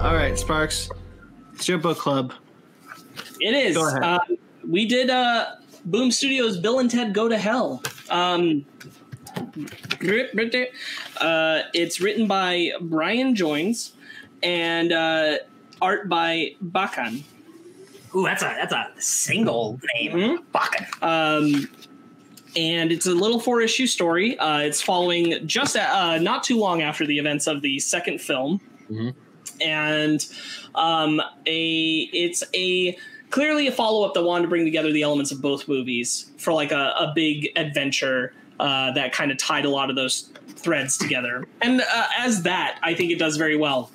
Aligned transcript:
All 0.00 0.14
right, 0.14 0.38
Sparkz, 0.38 0.90
it's 1.54 1.66
your 1.66 1.78
book 1.78 1.96
club. 1.96 2.34
It 3.40 3.54
is. 3.54 3.74
Go 3.74 3.88
ahead. 3.88 4.02
Uh, 4.02 4.18
we 4.68 4.84
did 4.86 5.08
uh, 5.08 5.56
Boom 5.86 6.10
Studios 6.10 6.58
Bill 6.58 6.78
and 6.78 6.90
Ted 6.90 7.14
Go 7.14 7.28
to 7.28 7.38
Hell. 7.38 7.82
Um, 8.10 8.66
uh, 11.20 11.62
it's 11.74 12.00
written 12.00 12.26
by 12.26 12.72
Brian 12.82 13.34
Joines 13.34 13.92
and 14.42 14.92
uh, 14.92 15.38
art 15.80 16.08
by 16.08 16.54
Bachan. 16.62 17.22
Ooh, 18.14 18.24
that's 18.24 18.42
a 18.42 18.46
that's 18.46 18.72
a 18.72 18.90
single 18.98 19.80
name. 19.94 20.12
Mhm. 20.12 20.38
Bachan. 20.52 21.02
Um, 21.02 21.68
and 22.56 22.90
it's 22.92 23.06
a 23.06 23.14
little 23.14 23.38
four 23.40 23.60
issue 23.60 23.86
story. 23.86 24.38
Uh, 24.38 24.58
it's 24.60 24.82
following 24.82 25.46
just 25.46 25.76
uh, 25.76 26.18
not 26.18 26.42
too 26.42 26.58
long 26.58 26.82
after 26.82 27.06
the 27.06 27.18
events 27.18 27.46
of 27.46 27.62
the 27.62 27.78
second 27.78 28.20
film, 28.20 28.60
Mhm. 28.90 29.14
and 29.60 30.26
um, 30.74 31.20
a 31.46 32.08
it's 32.12 32.42
a 32.54 32.96
clearly 33.30 33.66
a 33.68 33.72
follow 33.72 34.04
up 34.06 34.14
that 34.14 34.22
wanted 34.24 34.42
to 34.42 34.48
bring 34.48 34.64
together 34.64 34.90
the 34.92 35.02
elements 35.02 35.30
of 35.30 35.40
both 35.40 35.68
movies 35.68 36.30
for 36.38 36.52
like 36.52 36.72
a, 36.72 36.94
a 36.98 37.12
big 37.14 37.48
adventure 37.56 38.32
uh, 38.58 38.90
that 38.92 39.12
kind 39.12 39.30
of 39.30 39.38
tied 39.38 39.64
a 39.64 39.70
lot 39.70 39.88
of 39.90 39.96
those 39.96 40.30
threads 40.56 40.98
together. 40.98 41.46
And 41.62 41.80
uh, 41.80 42.06
as 42.18 42.42
that, 42.42 42.78
I 42.82 42.92
think 42.94 43.10
it 43.12 43.18
does 43.18 43.36
very 43.36 43.56
well. 43.56 43.90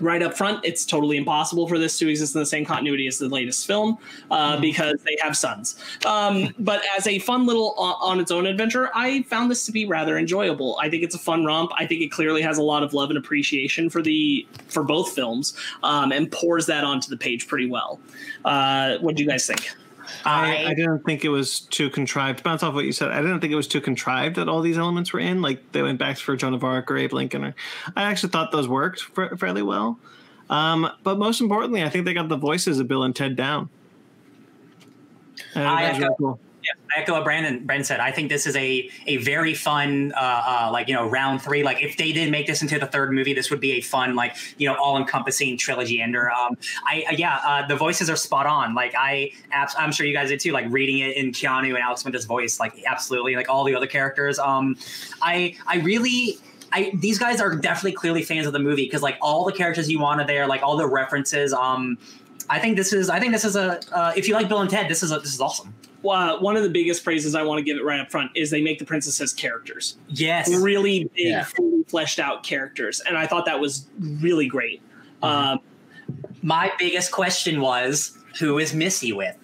Right 0.00 0.22
up 0.22 0.36
front, 0.36 0.64
it's 0.64 0.84
totally 0.84 1.16
impossible 1.16 1.66
for 1.68 1.78
this 1.78 1.98
to 1.98 2.08
exist 2.08 2.34
in 2.34 2.40
the 2.40 2.46
same 2.46 2.64
continuity 2.64 3.06
as 3.06 3.18
the 3.18 3.28
latest 3.28 3.66
film 3.66 3.98
uh, 4.30 4.60
because 4.60 5.02
they 5.02 5.16
have 5.20 5.36
sons. 5.36 5.76
Um, 6.06 6.54
but 6.58 6.82
as 6.96 7.06
a 7.06 7.18
fun 7.18 7.46
little 7.46 7.74
uh, 7.78 8.04
on 8.04 8.20
its 8.20 8.30
own 8.30 8.46
adventure, 8.46 8.90
I 8.94 9.22
found 9.22 9.50
this 9.50 9.66
to 9.66 9.72
be 9.72 9.86
rather 9.86 10.18
enjoyable. 10.18 10.78
I 10.80 10.88
think 10.88 11.02
it's 11.02 11.14
a 11.14 11.18
fun 11.18 11.44
romp. 11.44 11.72
I 11.76 11.86
think 11.86 12.02
it 12.02 12.12
clearly 12.12 12.42
has 12.42 12.58
a 12.58 12.62
lot 12.62 12.82
of 12.82 12.94
love 12.94 13.10
and 13.10 13.18
appreciation 13.18 13.90
for 13.90 14.02
the 14.02 14.46
for 14.68 14.84
both 14.84 15.12
films, 15.12 15.54
um, 15.82 16.12
and 16.12 16.30
pours 16.30 16.66
that 16.66 16.84
onto 16.84 17.08
the 17.08 17.16
page 17.16 17.48
pretty 17.48 17.68
well. 17.68 18.00
Uh, 18.44 18.98
what 18.98 19.16
do 19.16 19.22
you 19.22 19.28
guys 19.28 19.46
think? 19.46 19.70
I, 20.24 20.66
I- 20.66 20.74
didn't 20.74 21.00
think 21.04 21.24
it 21.24 21.28
was 21.28 21.60
too 21.60 21.90
contrived. 21.90 22.38
To 22.38 22.44
bounce 22.44 22.62
off 22.62 22.74
what 22.74 22.84
you 22.84 22.92
said, 22.92 23.10
I 23.10 23.20
didn't 23.20 23.40
think 23.40 23.52
it 23.52 23.56
was 23.56 23.68
too 23.68 23.80
contrived 23.80 24.36
that 24.36 24.48
all 24.48 24.60
these 24.60 24.78
elements 24.78 25.12
were 25.12 25.20
in. 25.20 25.42
Like 25.42 25.72
they 25.72 25.82
went 25.82 25.98
back 25.98 26.18
for 26.18 26.36
Joan 26.36 26.54
of 26.54 26.64
Arc 26.64 26.90
or 26.90 26.96
Abe 26.96 27.12
Lincoln. 27.12 27.44
Or, 27.44 27.54
I 27.96 28.04
actually 28.04 28.30
thought 28.30 28.52
those 28.52 28.68
worked 28.68 29.02
fa- 29.02 29.36
fairly 29.36 29.62
well. 29.62 29.98
Um, 30.50 30.90
but 31.02 31.18
most 31.18 31.40
importantly, 31.40 31.82
I 31.82 31.90
think 31.90 32.04
they 32.04 32.14
got 32.14 32.28
the 32.28 32.36
voices 32.36 32.78
of 32.78 32.88
Bill 32.88 33.02
and 33.02 33.14
Ted 33.14 33.36
down. 33.36 33.68
And 35.54 35.66
I 35.66 35.90
really 35.92 36.04
echo- 36.04 36.38
cool. 36.74 36.88
I 36.96 37.00
echo 37.00 37.12
what 37.12 37.24
Brandon 37.24 37.64
Brandon 37.64 37.84
said. 37.84 38.00
I 38.00 38.10
think 38.10 38.28
this 38.28 38.46
is 38.46 38.56
a 38.56 38.90
a 39.06 39.18
very 39.18 39.54
fun 39.54 40.12
uh, 40.16 40.42
uh, 40.46 40.70
like 40.72 40.88
you 40.88 40.94
know 40.94 41.08
round 41.08 41.42
three. 41.42 41.62
Like 41.62 41.82
if 41.82 41.96
they 41.96 42.12
did 42.12 42.30
make 42.30 42.46
this 42.46 42.62
into 42.62 42.78
the 42.78 42.86
third 42.86 43.12
movie, 43.12 43.34
this 43.34 43.50
would 43.50 43.60
be 43.60 43.72
a 43.72 43.80
fun 43.80 44.14
like 44.14 44.36
you 44.58 44.68
know 44.68 44.74
all 44.76 44.96
encompassing 44.96 45.56
trilogy 45.58 46.00
ender. 46.00 46.30
Um, 46.30 46.56
I 46.86 47.04
uh, 47.08 47.12
yeah, 47.12 47.40
uh, 47.44 47.66
the 47.66 47.76
voices 47.76 48.08
are 48.10 48.16
spot 48.16 48.46
on. 48.46 48.74
Like 48.74 48.94
I 48.96 49.32
abs- 49.50 49.74
I'm 49.78 49.92
sure 49.92 50.06
you 50.06 50.14
guys 50.14 50.28
did 50.28 50.40
too. 50.40 50.52
Like 50.52 50.66
reading 50.70 50.98
it 50.98 51.16
in 51.16 51.32
Keanu 51.32 51.68
and 51.68 51.78
Alex 51.78 52.04
Winter's 52.04 52.24
voice, 52.24 52.60
like 52.60 52.82
absolutely. 52.86 53.36
Like 53.36 53.48
all 53.48 53.64
the 53.64 53.74
other 53.74 53.86
characters. 53.86 54.38
Um, 54.38 54.76
I 55.22 55.56
I 55.66 55.78
really. 55.78 56.38
I, 56.70 56.92
these 56.94 57.18
guys 57.18 57.40
are 57.40 57.54
definitely 57.54 57.92
clearly 57.92 58.22
fans 58.22 58.46
of 58.46 58.52
the 58.52 58.58
movie 58.58 58.84
because 58.84 59.00
like 59.00 59.16
all 59.22 59.46
the 59.46 59.54
characters 59.54 59.90
you 59.90 59.98
wanted 59.98 60.26
there, 60.26 60.46
like 60.46 60.62
all 60.62 60.76
the 60.76 60.86
references. 60.86 61.54
Um, 61.54 61.96
I 62.50 62.58
think 62.58 62.76
this 62.76 62.92
is 62.92 63.08
I 63.08 63.20
think 63.20 63.32
this 63.32 63.44
is 63.44 63.56
a 63.56 63.80
uh, 63.90 64.12
if 64.16 64.28
you 64.28 64.34
like 64.34 64.48
Bill 64.48 64.60
and 64.60 64.70
Ted, 64.70 64.88
this 64.88 65.02
is 65.02 65.12
a, 65.12 65.18
this 65.18 65.34
is 65.34 65.40
awesome. 65.40 65.74
Well, 66.02 66.40
one 66.40 66.56
of 66.56 66.62
the 66.62 66.70
biggest 66.70 67.02
praises 67.02 67.34
I 67.34 67.42
want 67.42 67.58
to 67.58 67.64
give 67.64 67.76
it 67.76 67.84
right 67.84 67.98
up 67.98 68.10
front 68.10 68.30
is 68.36 68.50
they 68.50 68.60
make 68.62 68.78
the 68.78 68.84
princesses 68.84 69.32
characters. 69.32 69.96
Yes, 70.08 70.48
really 70.54 71.04
big, 71.14 71.26
Yeah. 71.26 71.44
fully 71.44 71.82
fleshed 71.88 72.18
out 72.20 72.42
characters, 72.44 73.00
and 73.00 73.16
I 73.18 73.26
thought 73.26 73.46
that 73.46 73.58
was 73.58 73.86
really 74.20 74.46
great. 74.46 74.80
Um, 75.22 75.58
my 76.42 76.70
biggest 76.78 77.10
question 77.10 77.60
was 77.60 78.16
who 78.38 78.58
is 78.58 78.72
Missy 78.74 79.12
with? 79.12 79.36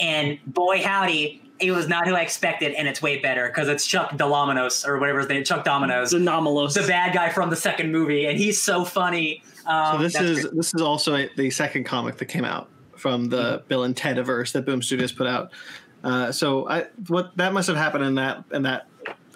And 0.00 0.38
boy 0.46 0.82
howdy, 0.82 1.40
it 1.60 1.70
was 1.70 1.86
not 1.88 2.08
who 2.08 2.14
I 2.14 2.20
expected, 2.22 2.72
and 2.74 2.88
it's 2.88 3.00
way 3.00 3.20
better 3.20 3.46
because 3.46 3.68
it's 3.68 3.86
Chuck 3.86 4.10
Delaminos 4.12 4.86
or 4.86 4.98
whatever 4.98 5.20
his 5.20 5.28
name, 5.28 5.44
Chuck 5.44 5.64
Domino's, 5.64 6.10
the 6.10 6.18
Nomalos. 6.18 6.74
the 6.74 6.86
bad 6.88 7.14
guy 7.14 7.28
from 7.30 7.50
the 7.50 7.56
second 7.56 7.92
movie, 7.92 8.26
and 8.26 8.36
he's 8.36 8.60
so 8.60 8.84
funny. 8.84 9.42
Um, 9.66 9.96
So 9.98 10.02
this 10.02 10.20
is 10.20 10.40
great. 10.42 10.56
this 10.56 10.74
is 10.74 10.80
also 10.82 11.14
a, 11.14 11.30
the 11.36 11.50
second 11.50 11.84
comic 11.84 12.16
that 12.16 12.26
came 12.26 12.44
out 12.44 12.68
from 12.96 13.28
the 13.28 13.62
Bill 13.68 13.84
and 13.84 13.96
Ted 13.96 14.18
averse 14.18 14.50
that 14.52 14.66
Boom 14.66 14.82
Studios 14.82 15.12
put 15.12 15.26
out. 15.28 15.52
Uh, 16.04 16.30
so 16.30 16.68
I 16.68 16.86
what 17.08 17.36
that 17.38 17.52
must 17.52 17.66
have 17.66 17.76
happened 17.76 18.04
in 18.04 18.14
that 18.16 18.44
in 18.52 18.62
that 18.62 18.86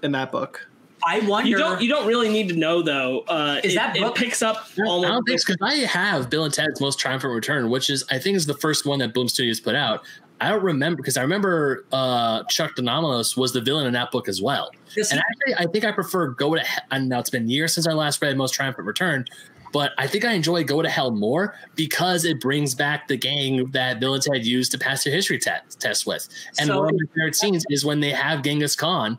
in 0.03 0.13
that 0.13 0.31
book. 0.31 0.69
I 1.07 1.21
wonder. 1.21 1.49
you 1.49 1.57
don't 1.57 1.81
you 1.81 1.89
don't 1.89 2.07
really 2.07 2.29
need 2.29 2.49
to 2.51 2.57
know 2.57 2.83
though. 2.83 3.21
Uh, 3.29 3.61
Is 3.65 3.73
it, 3.73 3.77
that 3.77 3.97
it 3.97 4.03
book- 4.03 4.17
picks 4.17 4.43
up 4.43 4.67
I 4.79 4.83
don't 4.85 5.25
think 5.25 5.41
because 5.47 5.57
I 5.63 5.75
have 5.87 6.29
Bill 6.29 6.45
and 6.45 6.53
Ted's 6.53 6.81
Most 6.81 6.99
Triumphant 6.99 7.33
Return, 7.33 7.71
which 7.71 7.89
is 7.89 8.05
I 8.11 8.19
think 8.19 8.37
is 8.37 8.47
the 8.47 8.55
first 8.55 8.85
one 8.85 8.99
that 8.99 9.15
Boom 9.15 9.29
Studios 9.29 9.61
put 9.61 9.75
out. 9.75 10.05
I 10.41 10.51
don't 10.51 10.63
remember 10.63 10.97
because 10.99 11.17
I 11.17 11.23
remember 11.23 11.85
uh, 11.93 12.45
Chuck 12.45 12.77
De 12.77 12.83
Nomolos 12.83 13.37
was 13.37 13.53
the 13.53 13.61
villain 13.61 13.87
in 13.87 13.93
that 13.95 14.11
book 14.13 14.29
as 14.29 14.41
well. 14.43 14.71
this- 14.95 15.11
And 15.11 15.21
actually, 15.21 15.55
I 15.67 15.69
think 15.71 15.85
I 15.85 15.91
prefer 15.93 16.29
Go 16.29 16.55
to 16.55 16.61
Hell. 16.61 16.83
And 16.93 17.09
now 17.09 17.19
it's 17.19 17.31
been 17.31 17.49
years 17.49 17.75
since 17.75 17.89
I 17.89 17.93
last 17.93 18.21
read 18.23 18.37
Most 18.37 18.55
Triumphant 18.55 18.87
Return, 18.87 19.25
but 19.73 19.93
I 19.99 20.07
think 20.07 20.25
I 20.25 20.33
enjoy 20.33 20.65
Go 20.65 20.83
to 20.83 20.89
Hell 20.89 21.11
more 21.11 21.55
because 21.75 22.25
it 22.25 22.41
brings 22.41 22.75
back 22.75 23.09
the 23.09 23.17
gang 23.17 23.67
that 23.73 24.01
Bill 24.01 24.15
and 24.15 24.23
Ted 24.23 24.45
used 24.47 24.73
to 24.73 24.79
pass 24.79 25.05
their 25.05 25.13
history 25.13 25.39
te- 25.39 25.51
test 25.79 26.07
with. 26.07 26.29
And 26.59 26.69
So- 26.69 26.79
one 26.81 26.89
of 26.89 26.95
my 27.01 27.07
favorite 27.15 27.37
scenes 27.37 27.65
is 27.71 27.85
when 27.85 28.01
they 28.01 28.11
have 28.11 28.43
Genghis 28.43 28.75
Khan, 28.77 29.19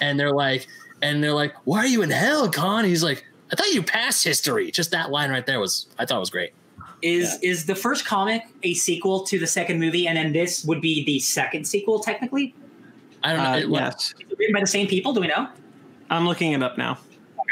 and 0.00 0.18
they're 0.18 0.32
like, 0.32 0.66
and 1.02 1.22
they're 1.22 1.32
like, 1.34 1.54
"Why 1.64 1.78
are 1.80 1.86
you 1.86 2.02
in 2.02 2.10
hell, 2.10 2.48
Khan?" 2.48 2.84
He's 2.84 3.02
like, 3.04 3.24
"I 3.52 3.56
thought 3.56 3.72
you 3.74 3.82
passed 3.82 4.24
history." 4.24 4.70
Just 4.70 4.90
that 4.92 5.10
line 5.10 5.30
right 5.30 5.44
there 5.44 5.60
was 5.60 5.86
I 5.98 6.06
thought 6.06 6.20
was 6.20 6.30
great. 6.30 6.50
is 7.02 7.38
is 7.42 7.66
the 7.66 7.74
first 7.74 8.06
comic 8.06 8.42
a 8.62 8.72
sequel 8.72 9.20
to 9.24 9.38
the 9.38 9.46
second 9.46 9.78
movie, 9.78 10.06
and 10.08 10.16
then 10.16 10.32
this 10.32 10.64
would 10.64 10.80
be 10.80 11.04
the 11.04 11.18
second 11.18 11.66
sequel 11.66 12.00
technically? 12.00 12.54
I 13.22 13.32
don't 13.34 13.42
know. 13.44 13.50
Uh, 13.50 13.56
it- 13.58 13.68
what- 13.70 13.80
yes, 13.82 14.14
written 14.38 14.54
by 14.54 14.60
the 14.60 14.66
same 14.66 14.86
people? 14.86 15.12
Do 15.12 15.20
we 15.20 15.26
know? 15.26 15.48
I'm 16.10 16.26
looking 16.26 16.52
it 16.52 16.62
up 16.62 16.78
now. 16.78 16.98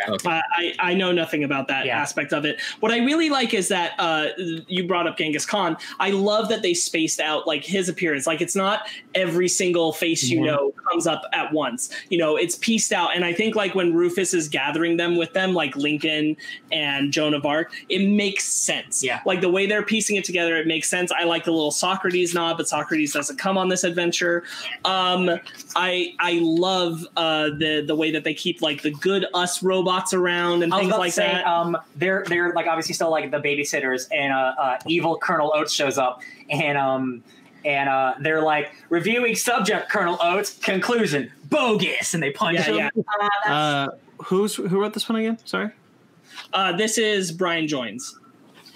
Okay. 0.08 0.28
I, 0.28 0.42
I 0.56 0.90
I 0.90 0.94
know 0.94 1.12
nothing 1.12 1.44
about 1.44 1.68
that 1.68 1.86
Yeah. 1.86 1.98
aspect 2.00 2.32
of 2.32 2.44
it. 2.44 2.60
What 2.80 2.92
I 2.92 2.98
really 2.98 3.30
like 3.30 3.54
is 3.54 3.68
that 3.68 3.92
uh, 3.98 4.28
you 4.68 4.86
brought 4.86 5.06
up 5.06 5.16
Genghis 5.16 5.46
Khan. 5.46 5.76
I 6.00 6.10
love 6.10 6.48
that 6.48 6.62
they 6.62 6.74
spaced 6.74 7.20
out 7.20 7.46
like 7.46 7.64
his 7.64 7.88
appearance. 7.88 8.26
Like 8.26 8.40
it's 8.40 8.56
not 8.56 8.86
every 9.14 9.48
single 9.48 9.92
face 9.92 10.24
you 10.24 10.40
know 10.40 10.72
comes 10.88 11.06
up 11.06 11.22
at 11.32 11.52
once. 11.52 11.90
You 12.10 12.18
know, 12.18 12.36
it's 12.36 12.56
pieced 12.56 12.92
out. 12.92 13.14
And 13.14 13.24
I 13.24 13.32
think 13.32 13.54
like 13.54 13.74
when 13.74 13.94
Rufus 13.94 14.34
is 14.34 14.48
gathering 14.48 14.96
them 14.96 15.16
with 15.16 15.32
them, 15.32 15.54
like 15.54 15.76
Lincoln 15.76 16.36
and 16.70 17.12
Joan 17.12 17.34
of 17.34 17.46
Arc, 17.46 17.72
it 17.88 18.06
makes 18.08 18.44
sense. 18.44 19.02
Yeah. 19.02 19.20
Like 19.24 19.40
the 19.40 19.48
way 19.48 19.66
they're 19.66 19.82
piecing 19.82 20.16
it 20.16 20.24
together, 20.24 20.56
it 20.56 20.66
makes 20.66 20.88
sense. 20.88 21.12
I 21.12 21.24
like 21.24 21.44
the 21.44 21.52
little 21.52 21.70
Socrates 21.70 22.34
nod, 22.34 22.56
but 22.56 22.68
Socrates 22.68 23.12
doesn't 23.12 23.38
come 23.38 23.58
on 23.58 23.68
this 23.68 23.84
adventure. 23.84 24.44
Um, 24.84 25.30
I 25.76 26.14
I 26.18 26.40
love 26.42 27.06
uh, 27.16 27.50
the 27.50 27.84
the 27.86 27.96
way 27.96 28.10
that 28.12 28.24
they 28.24 28.34
keep 28.34 28.62
like 28.62 28.82
the 28.82 28.90
good 28.90 29.26
us 29.34 29.62
robots 29.62 30.12
around 30.12 30.62
and 30.62 30.72
things 30.72 30.90
like 30.90 31.12
say, 31.12 31.32
that. 31.32 31.46
um, 31.46 31.76
they're 31.96 32.24
they're 32.28 32.52
like 32.52 32.66
obviously 32.66 32.94
still 32.94 33.10
like 33.10 33.30
the 33.30 33.40
babysitters, 33.40 34.06
and 34.10 34.32
uh, 34.32 34.54
uh, 34.58 34.78
evil 34.86 35.18
Colonel 35.18 35.52
Oates 35.54 35.72
shows 35.72 35.98
up, 35.98 36.22
and 36.50 36.76
um, 36.78 37.22
and 37.64 37.88
uh, 37.88 38.14
they're 38.20 38.42
like 38.42 38.72
reviewing 38.88 39.34
subject, 39.34 39.90
Colonel 39.90 40.18
Oates. 40.22 40.58
Conclusion: 40.58 41.30
bogus, 41.48 42.14
and 42.14 42.22
they 42.22 42.30
punch 42.30 42.58
Yeah, 42.58 42.64
him. 42.64 42.90
yeah. 42.96 43.28
Uh, 43.46 43.50
Uh, 43.52 43.88
who's 44.24 44.54
who 44.56 44.80
wrote 44.80 44.94
this 44.94 45.08
one 45.08 45.16
again? 45.16 45.38
Sorry. 45.44 45.70
Uh, 46.52 46.72
this 46.76 46.98
is 46.98 47.32
Brian 47.32 47.66
Joines. 47.66 48.14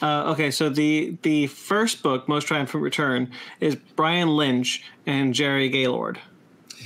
Uh, 0.03 0.31
okay, 0.33 0.51
so 0.51 0.69
the 0.69 1.17
the 1.23 1.47
first 1.47 2.03
book, 2.03 2.29
Most 2.29 2.47
Triumphant 2.47 2.83
Return, 2.83 3.31
is 3.61 3.77
Brian 3.97 4.29
Lynch 4.37 4.83
and 5.07 5.33
Jerry 5.35 5.69
Gaylord. 5.71 6.19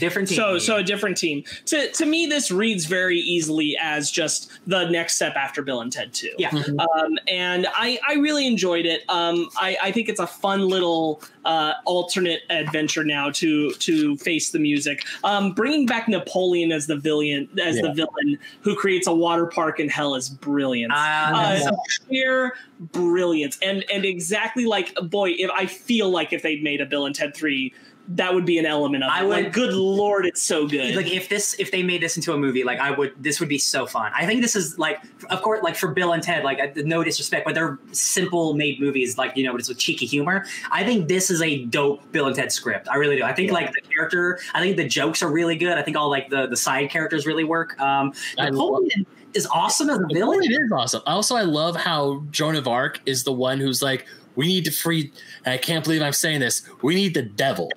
Different 0.00 0.28
team. 0.28 0.36
So 0.36 0.58
so 0.58 0.76
a 0.78 0.82
different 0.82 1.16
team. 1.16 1.44
To 1.66 1.90
to 1.92 2.06
me, 2.06 2.26
this 2.26 2.50
reads 2.50 2.86
very 2.86 3.18
easily 3.18 3.76
as 3.80 4.10
just 4.10 4.50
the 4.66 4.88
next 4.88 5.14
step 5.16 5.36
after 5.36 5.62
Bill 5.62 5.80
and 5.80 5.92
Ted 5.92 6.12
Two. 6.12 6.32
yeah, 6.38 6.50
Um, 6.50 7.18
and 7.28 7.66
I, 7.72 7.98
I 8.08 8.14
really 8.14 8.46
enjoyed 8.46 8.86
it. 8.86 9.02
Um, 9.08 9.48
I, 9.56 9.76
I 9.82 9.92
think 9.92 10.08
it's 10.08 10.20
a 10.20 10.26
fun 10.26 10.68
little 10.68 11.22
uh, 11.44 11.74
alternate 11.84 12.40
adventure 12.50 13.04
now 13.04 13.30
to 13.30 13.72
to 13.72 14.16
face 14.16 14.50
the 14.50 14.58
music. 14.58 15.04
Um, 15.22 15.52
bringing 15.52 15.86
back 15.86 16.08
Napoleon 16.08 16.72
as 16.72 16.86
the 16.86 16.96
villain 16.96 17.48
as 17.62 17.76
the 17.76 17.92
villain 17.92 18.38
who 18.62 18.74
creates 18.74 19.06
a 19.06 19.14
water 19.14 19.46
park 19.46 19.78
in 19.78 19.88
hell 19.88 20.14
is 20.14 20.28
brilliant. 20.28 20.92
Uh, 20.92 20.96
uh, 20.96 21.70
sheer 22.08 22.54
brilliance 22.92 23.58
and 23.60 23.84
and 23.92 24.06
exactly 24.06 24.64
like 24.64 24.94
boy 25.02 25.30
if 25.32 25.50
i 25.50 25.66
feel 25.66 26.08
like 26.08 26.32
if 26.32 26.42
they'd 26.42 26.62
made 26.62 26.80
a 26.80 26.86
bill 26.86 27.04
and 27.04 27.14
ted 27.14 27.36
3 27.36 27.72
that 28.12 28.34
would 28.34 28.44
be 28.44 28.58
an 28.58 28.66
element 28.66 29.04
of 29.04 29.08
it. 29.08 29.12
I 29.12 29.22
would- 29.22 29.44
like, 29.44 29.52
good 29.52 29.72
lord, 29.72 30.26
it's 30.26 30.42
so 30.42 30.66
good. 30.66 30.96
like 30.96 31.10
if 31.12 31.28
this 31.28 31.54
if 31.58 31.70
they 31.70 31.82
made 31.82 32.02
this 32.02 32.16
into 32.16 32.32
a 32.32 32.36
movie 32.38 32.64
like 32.64 32.78
i 32.80 32.90
would 32.90 33.12
this 33.22 33.38
would 33.40 33.48
be 33.48 33.58
so 33.58 33.86
fun 33.86 34.10
i 34.14 34.26
think 34.26 34.42
this 34.42 34.56
is 34.56 34.78
like 34.78 34.98
of 35.30 35.40
course 35.42 35.62
like 35.62 35.76
for 35.76 35.88
bill 35.92 36.12
and 36.12 36.22
ted 36.22 36.42
like 36.44 36.58
uh, 36.58 36.66
no 36.84 37.04
disrespect 37.04 37.44
but 37.44 37.54
they're 37.54 37.78
simple 37.92 38.54
made 38.54 38.80
movies 38.80 39.16
like 39.16 39.36
you 39.36 39.44
know 39.44 39.52
but 39.52 39.60
it's 39.60 39.68
with 39.68 39.78
cheeky 39.78 40.06
humor 40.06 40.44
i 40.72 40.82
think 40.84 41.08
this 41.08 41.30
is 41.30 41.40
a 41.42 41.64
dope 41.66 42.00
bill 42.12 42.26
and 42.26 42.34
ted 42.36 42.50
script 42.50 42.88
i 42.90 42.96
really 42.96 43.16
do 43.16 43.22
i 43.22 43.32
think 43.32 43.50
like 43.52 43.72
the 43.72 43.80
character 43.82 44.38
i 44.54 44.60
think 44.60 44.76
the 44.76 44.86
jokes 44.88 45.22
are 45.22 45.30
really 45.30 45.56
good 45.56 45.78
i 45.78 45.82
think 45.82 45.96
all 45.96 46.10
like 46.10 46.28
the 46.30 46.46
the 46.46 46.56
side 46.56 46.90
characters 46.90 47.26
really 47.26 47.44
work 47.44 47.78
um 47.80 48.12
napoleon 48.36 49.06
is 49.34 49.46
awesome 49.52 49.88
as 49.88 49.98
a 49.98 50.06
villain 50.12 50.42
It 50.42 50.50
is 50.50 50.72
awesome. 50.72 51.02
Also, 51.06 51.36
I 51.36 51.42
love 51.42 51.76
how 51.76 52.24
Joan 52.32 52.56
of 52.56 52.66
Arc 52.66 53.00
is 53.06 53.22
the 53.22 53.32
one 53.32 53.60
who's 53.60 53.80
like, 53.80 54.04
we 54.34 54.48
need 54.48 54.64
to 54.64 54.72
free. 54.72 55.12
And 55.44 55.54
I 55.54 55.56
can't 55.58 55.84
believe 55.84 56.02
I'm 56.02 56.12
saying 56.12 56.40
this. 56.40 56.62
We 56.82 56.96
need 56.96 57.14
the 57.14 57.22
devil. 57.22 57.70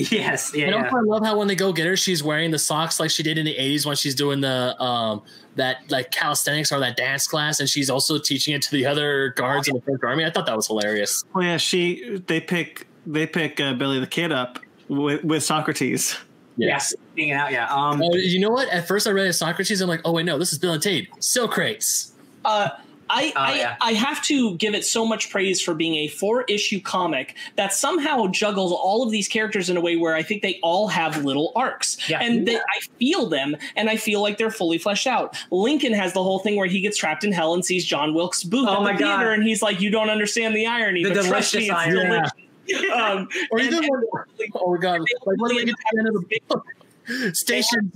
yes 0.10 0.52
yeah, 0.54 0.66
and 0.66 0.74
yeah. 0.74 0.84
also, 0.84 0.96
I 0.96 1.00
love 1.00 1.24
how 1.24 1.38
when 1.38 1.48
they 1.48 1.54
go 1.54 1.72
get 1.72 1.86
her, 1.86 1.96
she's 1.96 2.22
wearing 2.22 2.50
the 2.50 2.58
socks 2.58 2.98
like 3.00 3.10
she 3.10 3.22
did 3.22 3.38
in 3.38 3.44
the 3.44 3.54
'80s 3.54 3.86
when 3.86 3.96
she's 3.96 4.14
doing 4.14 4.40
the 4.40 4.80
um 4.82 5.22
that 5.56 5.78
like 5.90 6.10
calisthenics 6.10 6.72
or 6.72 6.80
that 6.80 6.96
dance 6.96 7.26
class, 7.26 7.60
and 7.60 7.68
she's 7.68 7.90
also 7.90 8.18
teaching 8.18 8.54
it 8.54 8.62
to 8.62 8.70
the 8.70 8.86
other 8.86 9.30
guards 9.36 9.68
in 9.68 9.74
the 9.74 9.82
French 9.82 10.00
army. 10.04 10.24
I 10.24 10.30
thought 10.30 10.46
that 10.46 10.56
was 10.56 10.66
hilarious. 10.66 11.24
Oh 11.34 11.40
yeah, 11.40 11.56
she 11.56 12.20
they 12.26 12.40
pick 12.40 12.86
they 13.06 13.26
pick 13.26 13.60
uh, 13.60 13.74
Billy 13.74 13.98
the 14.00 14.06
Kid 14.06 14.32
up 14.32 14.58
with, 14.88 15.22
with 15.24 15.42
Socrates. 15.42 16.16
yes 16.56 16.92
hanging 17.16 17.32
out 17.32 17.50
yeah 17.52 17.66
um 17.72 18.02
Oh, 18.02 18.14
you 18.14 18.38
know 18.40 18.50
what? 18.50 18.68
At 18.68 18.86
first, 18.86 19.06
I 19.06 19.10
read 19.10 19.26
it 19.26 19.32
Socrates. 19.34 19.80
I'm 19.80 19.88
like, 19.88 20.02
oh 20.04 20.12
wait, 20.12 20.26
no, 20.26 20.38
this 20.38 20.52
is 20.52 20.58
Bill 20.58 20.72
and 20.74 20.82
Tate. 20.82 21.08
Socrates. 21.22 22.12
uh, 22.44 22.68
I, 23.12 23.32
Oh, 23.36 23.40
I, 23.40 23.56
yeah. 23.58 23.76
I 23.80 23.92
have 23.92 24.22
to 24.26 24.56
give 24.56 24.74
it 24.74 24.84
so 24.84 25.04
much 25.04 25.30
praise 25.30 25.60
for 25.60 25.74
being 25.74 25.96
a 25.96 26.08
four 26.08 26.42
issue 26.44 26.80
comic 26.80 27.36
that 27.56 27.72
somehow 27.72 28.28
juggles 28.28 28.72
all 28.72 29.02
of 29.02 29.10
these 29.10 29.26
characters 29.28 29.68
in 29.68 29.76
a 29.76 29.80
way 29.80 29.96
where 29.96 30.14
I 30.14 30.22
think 30.22 30.42
they 30.42 30.60
all 30.62 30.86
have 30.88 31.24
little 31.24 31.52
arcs. 31.56 31.98
Yeah. 32.08 32.20
And 32.22 32.46
they, 32.46 32.56
I 32.56 32.80
feel 32.98 33.26
them 33.26 33.56
and 33.76 33.90
I 33.90 33.96
feel 33.96 34.22
like 34.22 34.38
they're 34.38 34.50
fully 34.50 34.78
fleshed 34.78 35.06
out. 35.08 35.36
Lincoln 35.50 35.92
has 35.92 36.12
the 36.12 36.22
whole 36.22 36.38
thing 36.38 36.56
where 36.56 36.66
he 36.68 36.80
gets 36.80 36.96
trapped 36.96 37.24
in 37.24 37.32
hell 37.32 37.52
and 37.52 37.64
sees 37.64 37.84
John 37.84 38.14
Wilkes 38.14 38.44
Booth 38.44 38.68
Oh 38.68 38.74
at 38.76 38.82
my 38.82 38.92
the 38.92 38.98
theater 38.98 39.24
God. 39.24 39.32
and 39.34 39.42
he's 39.42 39.60
like, 39.60 39.80
You 39.80 39.90
don't 39.90 40.08
understand 40.10 40.54
the 40.54 40.66
irony. 40.66 41.02
The 41.02 41.10
but 41.14 41.24
trust 41.26 41.54
me, 41.54 41.66
delicious 41.66 41.68
it's 41.68 41.96
irony. 41.96 42.08
delicious." 42.08 42.32
Um, 42.94 43.28
Or 43.50 43.58
and- 43.58 43.66
even 43.66 43.82
and- 43.84 43.90
when, 43.90 44.48
oh 44.54 44.72
my 44.74 44.80
god, 44.80 45.00
like 45.00 45.40
when 45.40 45.56
we 45.56 45.64
get 45.64 45.74
to 45.74 45.84
the 45.92 45.98
end 45.98 46.08
of 46.08 46.14
the 46.28 46.40
book, 46.48 47.34
station. 47.36 47.92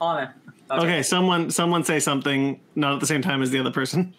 on 0.00 0.24
it 0.24 0.28
Okay. 0.70 1.02
someone 1.02 1.50
someone 1.50 1.84
say 1.84 2.00
something 2.00 2.60
not 2.74 2.94
at 2.94 3.00
the 3.00 3.06
same 3.06 3.22
time 3.22 3.42
as 3.42 3.50
the 3.50 3.58
other 3.60 3.70
person. 3.70 4.14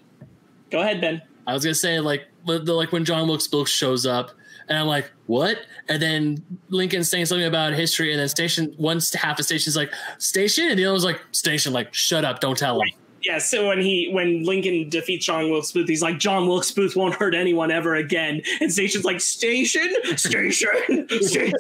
Go 0.76 0.82
ahead, 0.82 1.00
Ben. 1.00 1.22
I 1.48 1.54
was 1.54 1.64
gonna 1.64 1.74
say 1.74 2.02
like 2.02 2.26
the, 2.46 2.60
like 2.60 2.92
when 2.92 3.06
John 3.06 3.30
Wilkes 3.30 3.48
Booth 3.48 3.70
shows 3.70 4.06
up, 4.06 4.32
and 4.68 4.78
I'm 4.78 4.88
like, 4.88 5.10
what? 5.26 5.58
And 5.88 6.02
then 6.02 6.44
Lincoln's 6.68 7.10
saying 7.10 7.28
something 7.28 7.48
about 7.48 7.72
history, 7.72 8.12
and 8.12 8.20
then 8.20 8.28
Station 8.28 8.74
one 8.76 9.00
half 9.14 9.40
of 9.40 9.46
Station's 9.46 9.78
like 9.78 9.94
Station, 10.18 10.68
and 10.68 10.78
the 10.78 10.84
other 10.84 10.92
one's 10.92 11.06
like 11.06 11.22
Station, 11.32 11.72
like 11.72 11.94
shut 11.94 12.26
up, 12.26 12.42
don't 12.42 12.58
tell 12.58 12.82
him. 12.82 12.90
Yeah, 13.26 13.40
so 13.40 13.70
when 13.70 13.82
he 13.82 14.10
when 14.12 14.44
Lincoln 14.44 14.88
defeats 14.88 15.26
John 15.26 15.50
Wilkes 15.50 15.72
Booth, 15.72 15.88
he's 15.88 16.04
like, 16.04 16.20
John 16.20 16.48
Wilkes 16.48 16.70
Booth 16.70 16.96
won't 16.96 17.16
hurt 17.16 17.34
anyone 17.34 17.72
ever 17.72 17.96
again. 17.96 18.42
And 18.62 18.72
Station's 18.72 19.04
like, 19.04 19.20
Station, 19.20 19.92
Station, 20.16 21.08
Station. 21.22 21.54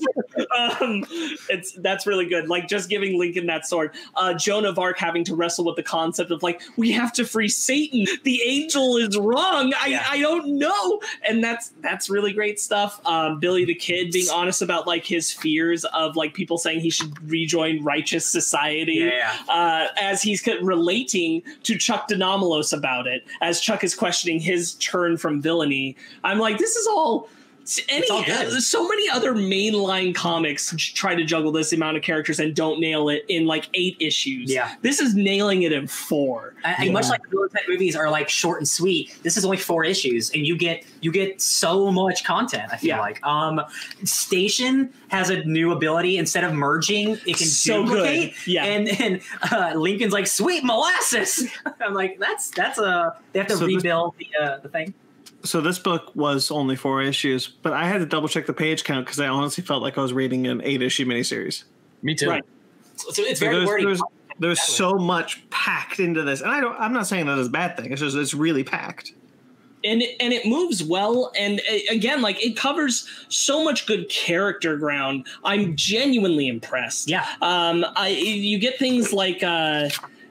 um, 0.58 1.04
it's 1.50 1.74
that's 1.82 2.06
really 2.06 2.28
good. 2.28 2.50
Like 2.50 2.68
just 2.68 2.88
giving 2.88 3.18
Lincoln 3.18 3.48
that 3.48 3.66
sword. 3.66 3.96
Uh, 4.16 4.36
Joan 4.36 4.66
of 4.66 4.78
Arc 4.78 5.00
having 5.00 5.24
to 5.24 5.36
wrestle 5.36 5.66
with 5.66 5.76
the 5.76 5.84
concept 5.84 6.30
of 6.30 6.44
like, 6.44 6.62
we 6.78 6.92
have 6.92 7.12
to 7.14 7.26
free 7.26 7.50
Satan. 7.50 8.06
The 8.24 8.44
angel 8.44 8.98
is 8.98 9.18
wrong. 9.18 9.74
I, 9.82 9.88
Yeah. 9.88 10.06
I 10.08 10.20
don't 10.20 10.60
know. 10.60 11.02
And 11.28 11.44
that's 11.44 11.72
that's 11.82 12.12
really 12.12 12.32
great 12.32 12.60
stuff. 12.60 13.02
Um, 13.06 13.40
Billy 13.40 13.66
the 13.66 13.74
Kid 13.74 14.12
being 14.12 14.30
honest 14.30 14.62
about 14.62 14.86
like 14.86 15.04
his 15.04 15.32
fears 15.32 15.84
of 15.86 16.16
like 16.16 16.36
people 16.36 16.60
saying 16.60 16.82
he 16.82 16.92
should 16.92 17.28
rejoin 17.28 17.84
righteous 17.84 18.28
society 18.28 19.12
yeah, 19.12 19.36
uh, 19.50 19.88
as 19.98 20.22
he's 20.22 20.46
relating 20.62 21.42
to 21.64 21.78
Chuck 21.78 22.08
De 22.08 22.16
Nomolos 22.16 22.76
about 22.76 23.08
it, 23.08 23.26
as 23.42 23.60
Chuck 23.60 23.84
is 23.84 23.96
questioning 23.96 24.40
his 24.40 24.76
turn 24.76 25.18
from 25.18 25.42
villainy. 25.42 25.96
I'm 26.24 26.40
like, 26.40 26.58
this 26.58 26.76
is 26.76 26.88
all. 26.88 27.30
Any, 27.90 28.08
all 28.10 28.24
good. 28.24 28.48
uh, 28.48 28.60
so 28.60 28.88
many 28.88 29.10
other 29.10 29.34
mainline 29.34 30.14
comics 30.14 30.74
try 30.78 31.16
to 31.16 31.24
juggle 31.24 31.52
this 31.52 31.74
amount 31.74 31.98
of 31.98 32.04
characters 32.04 32.40
and 32.40 32.56
don't 32.56 32.80
nail 32.80 33.10
it 33.10 33.26
in 33.28 33.46
like 33.48 33.68
eight 33.74 33.98
issues. 34.00 34.52
Yeah. 34.54 34.76
this 34.82 35.00
is 35.00 35.16
nailing 35.16 35.64
it 35.64 35.72
in 35.72 35.88
four. 35.88 36.54
And, 36.64 36.76
and 36.86 36.94
much 36.94 37.10
like 37.10 37.24
the 37.24 37.30
Bill 37.30 37.44
and 37.44 37.52
Ted 37.52 37.64
movies 37.68 37.96
are 37.96 38.10
like 38.12 38.30
short 38.30 38.60
and 38.60 38.68
sweet, 38.68 39.18
this 39.24 39.36
is 39.38 39.46
only 39.46 39.58
four 39.58 39.84
issues, 39.84 40.30
and 40.32 40.46
you 40.46 40.56
get 40.58 40.84
you 41.02 41.12
get 41.12 41.42
so 41.42 41.92
much 41.92 42.24
content. 42.24 42.70
I 42.72 42.78
feel 42.78 42.90
Yeah. 42.90 43.00
like 43.00 43.26
um, 43.26 43.62
Station 44.04 44.94
has 45.10 45.30
a 45.30 45.44
new 45.46 45.72
ability. 45.72 46.18
Instead 46.18 46.44
of 46.44 46.54
merging, 46.54 47.12
it 47.26 47.38
can 47.38 47.48
So 47.48 47.84
good. 47.84 47.96
duplicate. 48.04 48.48
Yeah. 48.48 48.64
and 48.66 48.88
and 49.02 49.22
uh, 49.52 49.74
Lincoln's 49.76 50.14
like 50.14 50.28
sweet 50.28 50.64
molasses. 50.64 51.48
I'm 51.82 51.94
like 51.94 52.20
that's 52.20 52.50
that's 52.52 52.78
a 52.80 53.16
they 53.34 53.40
have 53.40 53.48
to 53.48 53.58
So 53.58 53.66
this- 53.66 53.76
rebuild 53.76 54.16
the 54.18 54.28
uh, 54.44 54.58
the 54.60 54.70
thing. 54.70 54.94
So 55.46 55.62
this 55.62 55.80
book 55.80 56.12
was 56.16 56.52
only 56.52 56.76
four 56.76 57.02
issues, 57.02 57.48
but 57.48 57.72
I 57.74 57.86
had 57.88 58.00
to 58.00 58.06
double 58.06 58.28
check 58.28 58.46
the 58.46 58.54
page 58.54 58.84
count 58.84 59.06
because 59.06 59.20
I 59.20 59.28
honestly 59.28 59.64
felt 59.64 59.82
like 59.82 59.98
I 59.98 60.02
was 60.02 60.12
reading 60.14 60.48
an 60.48 60.62
eight 60.64 60.82
issue 60.82 61.06
miniseries. 61.06 61.64
Me 62.02 62.16
too. 62.16 62.30
Right. 62.30 62.44
So, 62.96 63.12
so 63.12 63.22
it's 63.24 63.40
So 63.40 63.46
very 63.46 63.58
there's, 63.58 63.68
wordy. 63.68 63.86
there's, 63.86 64.02
there's 64.40 64.58
That 64.58 64.64
way. 64.72 64.76
so 64.76 64.94
much 64.96 65.50
packed 65.50 66.00
into 66.00 66.24
this, 66.24 66.42
and 66.42 66.50
I 66.52 66.60
don't. 66.60 66.76
I'm 66.80 66.92
not 66.94 67.08
saying 67.08 67.26
that 67.28 67.38
is 67.38 67.48
a 67.48 67.52
bad 67.52 67.78
thing. 67.78 67.92
It's 67.92 68.02
just 68.02 68.18
it's 68.18 68.34
really 68.34 68.64
packed. 68.64 69.14
and 69.84 70.02
it, 70.02 70.16
and 70.20 70.34
it 70.34 70.46
moves 70.48 70.84
well 70.84 71.32
and 71.38 71.62
again 71.92 72.22
like 72.22 72.44
it 72.44 72.58
covers 72.58 73.08
so 73.30 73.64
much 73.64 73.86
good 73.86 74.10
character 74.10 74.78
ground 74.78 75.28
i'm 75.44 75.76
genuinely 75.76 76.48
impressed 76.48 77.08
Yeah. 77.08 77.24
um 77.44 77.86
i 77.96 78.08
you 78.08 78.58
get 78.58 78.80
things 78.80 79.14
like 79.14 79.44
uh 79.44 79.90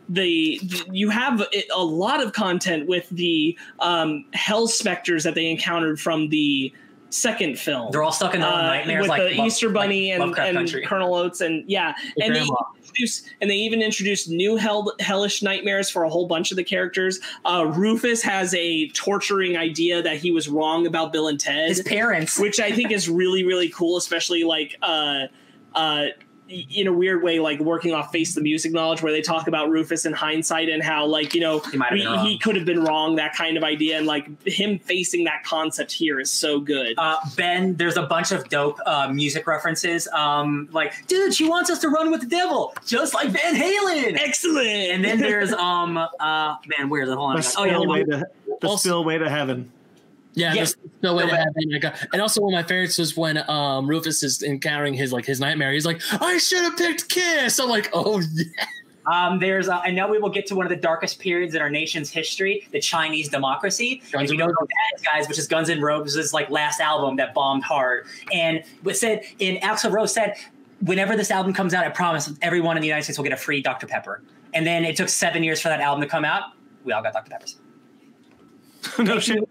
the, 0.09 0.61
the- 0.63 0.85
you 0.93 1.11
have 1.11 1.41
a- 1.41 1.83
lot 1.83 2.23
of 2.23 2.33
content 2.33 2.87
with 2.87 3.09
the 3.11 3.57
um 3.81 4.25
hell 4.33 4.67
specters 4.67 5.25
that 5.25 5.35
they 5.35 5.51
encountered 5.51 6.01
from 6.01 6.29
the 6.29 6.73
second 7.11 7.59
film 7.59 7.93
They're 7.93 8.03
all 8.03 8.11
stuck 8.11 8.35
in 8.35 8.41
their 8.41 8.51
own 8.51 8.59
uh, 8.59 8.63
nightmares, 8.67 9.03
with 9.03 9.09
like 9.11 9.23
the 9.23 9.37
Love- 9.39 9.47
Easter 9.47 9.69
Bunny 9.71 10.17
like 10.19 10.37
and, 10.39 10.59
and 10.59 10.85
Colonel 10.87 11.15
Oates 11.15 11.41
and 11.41 11.65
yeah, 11.71 11.95
The 12.17 12.25
and 12.25 12.35
they 12.35 12.41
introduce 12.41 13.23
and 13.41 13.49
they 13.51 13.55
even 13.57 13.83
introduced 13.83 14.29
new 14.29 14.57
hell, 14.57 14.93
hellish 15.01 15.41
nightmares 15.43 15.89
for 15.89 16.03
a 16.05 16.09
whole 16.11 16.27
bunch 16.27 16.51
of 16.51 16.57
the 16.57 16.65
characters. 16.65 17.21
Uh, 17.45 17.67
Rufus 17.75 18.21
has 18.23 18.53
a 18.55 18.89
torturing 18.89 19.57
idea 19.57 20.03
that 20.03 20.17
he 20.17 20.33
was 20.33 20.49
wrong 20.49 20.87
about 20.89 21.13
Bill 21.13 21.29
and 21.29 21.39
Ted, 21.39 21.69
His 21.69 21.83
parents. 21.83 22.39
which 22.39 22.59
I 22.59 22.73
think 22.73 22.91
is 22.91 23.09
really 23.09 23.45
really 23.45 23.69
cool, 23.69 23.97
especially 23.97 24.43
like 24.43 24.77
uh, 24.83 25.27
uh, 25.77 26.07
in 26.49 26.87
a 26.87 26.93
weird 26.93 27.23
way, 27.23 27.41
like 27.41 27.59
working 27.61 27.93
off 27.95 28.13
Face 28.13 28.35
the 28.35 28.41
Music 28.41 28.71
knowledge, 28.73 29.03
where 29.03 29.13
they 29.13 29.23
talk 29.23 29.49
about 29.49 29.71
Rufus 29.71 30.05
in 30.05 30.13
hindsight 30.13 30.69
and 30.69 30.83
how 30.83 31.07
like 31.07 31.35
you 31.35 31.41
know 31.41 31.59
He 31.61 31.79
we- 31.93 32.19
he 32.29 32.39
could 32.39 32.55
have 32.57 32.65
been 32.67 32.83
wrong, 32.85 33.17
that 33.17 33.35
kind 33.35 33.57
of 33.57 33.65
idea, 33.65 33.97
and 33.99 34.07
like 34.07 34.27
him 34.47 34.79
facing 34.79 35.25
that 35.25 35.43
concept 35.45 35.91
here 35.93 36.21
is 36.21 36.31
so 36.31 36.61
good. 36.61 36.95
Uh, 36.99 37.17
ben, 37.37 37.75
there's 37.77 37.97
a 37.97 38.03
bunch 38.03 38.31
of 38.33 38.49
dope 38.49 38.79
uh, 38.87 39.09
music 39.09 39.47
references. 39.47 40.07
Um, 40.09 40.69
like, 40.73 40.93
dude, 41.07 41.33
she 41.35 41.49
wants 41.49 41.71
us 41.71 41.79
to 41.81 41.89
run 41.89 42.11
with 42.11 42.21
the 42.21 42.27
devil, 42.27 42.75
just 42.87 43.15
like 43.15 43.29
Van 43.31 43.55
Halen. 43.55 44.19
Excellent. 44.19 44.67
And 44.67 45.05
then 45.05 45.19
there's 45.21 45.53
um, 45.53 45.97
uh, 45.97 46.09
man, 46.79 46.89
where's 46.91 47.09
the 47.09 47.17
hold 47.17 47.31
on? 47.31 47.37
The 47.41 47.55
Oh 47.57 47.65
yeah, 47.65 47.73
spillway 47.79 48.05
to 48.05 48.23
the 48.61 48.67
Also- 48.69 48.89
spillway 48.89 49.19
to 49.19 49.31
heaven. 49.31 49.73
Yeah, 50.35 50.49
Yeah. 50.49 50.55
there's 50.55 50.77
no 51.03 51.15
way 51.15 51.25
No 51.25 51.31
to 51.31 51.37
have 51.37 51.49
it. 51.57 51.73
Like, 51.73 51.85
uh, 51.85 52.07
And 52.13 52.21
also 52.21 52.41
one 52.41 52.53
of 52.55 52.59
my 52.59 52.67
favorites 52.67 52.99
was 52.99 53.17
when 53.17 53.39
um 53.49 53.87
Rufus 53.87 54.23
is 54.23 54.43
encountering 54.43 54.95
his 54.95 55.13
like 55.13 55.25
his 55.25 55.41
nightmare. 55.41 55.73
He's 55.73 55.87
like, 55.87 56.01
I 56.21 56.39
should 56.39 56.63
have 56.63 56.77
picked 56.77 57.09
Kiss. 57.09 57.59
I'm 57.59 57.69
like, 57.69 57.91
oh 57.93 58.21
yeah. 58.35 58.45
Um, 59.07 59.39
there's, 59.39 59.69
uh, 59.69 59.83
and 59.85 59.95
now 59.95 60.09
we 60.11 60.19
will 60.19 60.31
get 60.31 60.47
to 60.47 60.55
one 60.55 60.65
of 60.65 60.71
the 60.71 60.77
darkest 60.77 61.19
periods 61.19 61.55
in 61.55 61.61
our 61.61 61.69
nation's 61.69 62.09
history, 62.09 62.67
the 62.73 62.81
Chinese 62.81 63.29
democracy. 63.29 64.03
Guns 64.11 64.31
if 64.31 64.33
you 64.33 64.39
don't 64.39 64.49
know 64.49 64.67
that 64.67 65.05
guys, 65.05 65.29
which 65.29 65.39
is 65.39 65.47
Guns 65.47 65.69
N' 65.69 65.83
Roses' 65.83 66.33
like 66.33 66.49
last 66.49 66.81
album 66.81 67.17
that 67.17 67.35
bombed 67.35 67.65
hard, 67.65 68.07
and 68.33 68.63
what 68.83 68.97
said, 68.97 69.23
and 69.41 69.59
Axl 69.59 69.93
Rose 69.93 70.15
said, 70.15 70.37
whenever 70.81 71.17
this 71.17 71.31
album 71.31 71.53
comes 71.53 71.75
out, 71.75 71.85
I 71.85 71.91
promise 71.91 72.33
everyone 72.41 72.79
in 72.79 72.81
the 72.81 72.87
United 72.89 73.05
States 73.05 73.19
will 73.19 73.25
get 73.25 73.35
a 73.35 73.37
free 73.37 73.61
Dr 73.61 73.87
Pepper. 73.87 74.23
And 74.55 74.67
then 74.67 74.87
it 74.87 74.97
took 74.97 75.11
seven 75.11 75.43
years 75.43 75.61
for 75.61 75.69
that 75.69 75.81
album 75.83 76.01
to 76.01 76.09
come 76.09 76.25
out. 76.25 76.53
We 76.83 76.93
all 76.93 77.03
got 77.03 77.13
Dr 77.13 77.31
Peppers. 77.31 77.59
no 78.99 79.19
shit. 79.19 79.47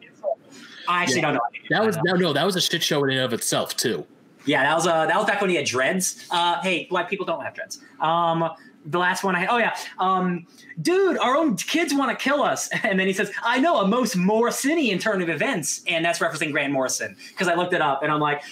I 0.88 1.02
actually 1.04 1.18
Yeah. 1.18 1.22
don't 1.22 1.34
know. 1.36 1.42
That 1.70 1.86
was 1.86 1.98
no, 2.04 2.14
no, 2.16 2.34
that 2.34 2.46
was 2.46 2.56
a 2.56 2.62
shit 2.62 2.84
show 2.84 3.04
in 3.04 3.12
and 3.12 3.20
of 3.22 3.34
itself 3.34 3.76
too. 3.78 4.06
Yeah, 4.46 4.64
that 4.64 4.76
was 4.76 4.86
uh, 4.88 5.06
that 5.06 5.16
was 5.16 5.26
back 5.26 5.40
when 5.42 5.50
he 5.50 5.56
had 5.56 5.66
dreads. 5.66 6.28
Uh, 6.30 6.62
hey, 6.62 6.86
black 6.90 7.10
people 7.10 7.26
don't 7.26 7.44
have 7.44 7.54
dreads. 7.54 7.80
Um, 8.02 8.50
the 8.86 9.00
last 9.00 9.24
one 9.24 9.34
I 9.34 9.46
oh 9.48 9.56
yeah, 9.58 9.74
um, 9.98 10.46
dude, 10.82 11.18
our 11.18 11.38
own 11.38 11.56
kids 11.56 11.94
want 11.94 12.12
to 12.12 12.22
kill 12.22 12.44
us, 12.44 12.68
and 12.84 13.00
then 13.00 13.08
he 13.08 13.14
says, 13.14 13.32
"I 13.42 13.58
know 13.60 13.78
a 13.80 13.88
most 13.88 14.18
Morrisonian 14.18 15.00
turn 15.00 15.22
of 15.22 15.30
events," 15.30 15.82
and 15.88 16.04
that's 16.04 16.20
referencing 16.20 16.52
Grant 16.52 16.74
Morrison 16.74 17.16
because 17.30 17.48
I 17.48 17.54
looked 17.54 17.72
it 17.74 17.80
up 17.82 18.04
and 18.04 18.12
I'm 18.12 18.20
like, 18.20 18.44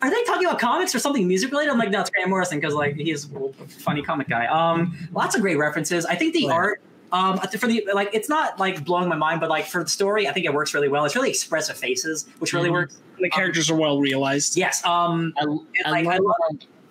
are 0.00 0.08
they 0.10 0.22
talking 0.24 0.46
about 0.46 0.58
comics 0.58 0.94
or 0.94 0.98
something 1.00 1.28
music 1.28 1.50
related? 1.50 1.70
I'm 1.72 1.78
like, 1.78 1.90
no, 1.90 2.00
it's 2.00 2.08
Grant 2.08 2.30
Morrison 2.30 2.58
because 2.58 2.72
like 2.72 2.94
he's 2.96 3.26
a 3.30 3.52
funny 3.80 4.00
comic 4.00 4.28
guy. 4.28 4.46
Um, 4.46 4.96
lots 5.12 5.34
of 5.34 5.42
great 5.42 5.58
references. 5.58 6.06
I 6.06 6.14
think 6.14 6.32
the 6.32 6.46
Right. 6.46 6.54
art 6.54 6.80
Um, 7.12 7.38
for 7.38 7.66
the 7.68 7.86
like, 7.94 8.10
it's 8.12 8.28
not 8.28 8.58
like 8.58 8.84
blowing 8.84 9.08
my 9.08 9.14
mind, 9.16 9.40
but 9.40 9.48
like 9.48 9.66
for 9.66 9.84
the 9.84 9.90
story, 9.90 10.26
I 10.26 10.32
think 10.32 10.46
it 10.46 10.52
works 10.52 10.74
really 10.74 10.88
well. 10.88 11.04
It's 11.04 11.14
really 11.14 11.30
expressive 11.30 11.76
faces, 11.76 12.26
which 12.40 12.52
really 12.52 12.68
Mhm. 12.70 12.72
works. 12.72 12.96
the 13.20 13.30
characters 13.30 13.70
are 13.70 13.76
well 13.76 14.00
realized. 14.00 14.56
Yes. 14.56 14.84
Um, 14.84 15.32
I, 15.38 15.44
I 15.86 15.90
like, 15.92 16.06
I 16.08 16.18
love. 16.18 16.34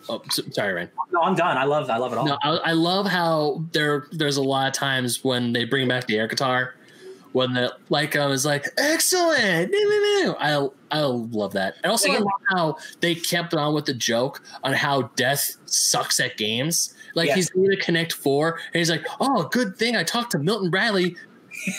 oh, 0.07 0.21
sorry, 0.51 0.73
Ryan. 0.73 0.89
no, 1.11 1.21
I'm 1.21 1.35
done. 1.35 1.57
I 1.57 1.65
love, 1.65 1.89
I 1.89 1.97
love 1.97 2.13
it 2.13 2.17
all. 2.17 2.25
No, 2.25 2.37
I, 2.41 2.49
I 2.51 2.71
love 2.71 3.05
how 3.07 3.63
there. 3.73 4.07
There's 4.13 4.37
a 4.37 4.41
lot 4.41 4.67
of 4.67 4.73
times 4.73 5.21
when 5.25 5.51
they 5.51 5.65
bring 5.65 5.89
back 5.89 6.07
the 6.07 6.17
air 6.17 6.27
guitar, 6.27 6.75
when 7.33 7.53
the 7.53 7.73
like 7.89 8.15
I 8.15 8.25
was 8.27 8.45
like 8.45 8.67
excellent. 8.77 9.71
No, 9.71 9.77
no, 9.79 10.23
no. 10.23 10.35
I 10.91 10.99
I 10.99 11.01
love 11.03 11.51
that. 11.53 11.75
And 11.83 11.91
also 11.91 12.09
I 12.11 12.19
love 12.19 12.31
how 12.49 12.77
they 13.01 13.15
kept 13.15 13.53
on 13.53 13.73
with 13.73 13.85
the 13.85 13.93
joke 13.93 14.41
on 14.63 14.71
how 14.73 15.03
Death 15.17 15.57
sucks 15.65 16.19
at 16.21 16.37
games. 16.37 16.93
Like 17.15 17.27
Yes. 17.27 17.35
he's 17.35 17.49
going 17.51 17.69
to 17.69 17.77
connect 17.77 18.13
four, 18.13 18.59
and 18.73 18.79
he's 18.79 18.89
like, 18.89 19.05
"Oh, 19.19 19.43
good 19.51 19.77
thing 19.77 19.95
I 19.95 20.03
talked 20.03 20.31
to 20.31 20.39
Milton 20.39 20.69
Bradley." 20.71 21.15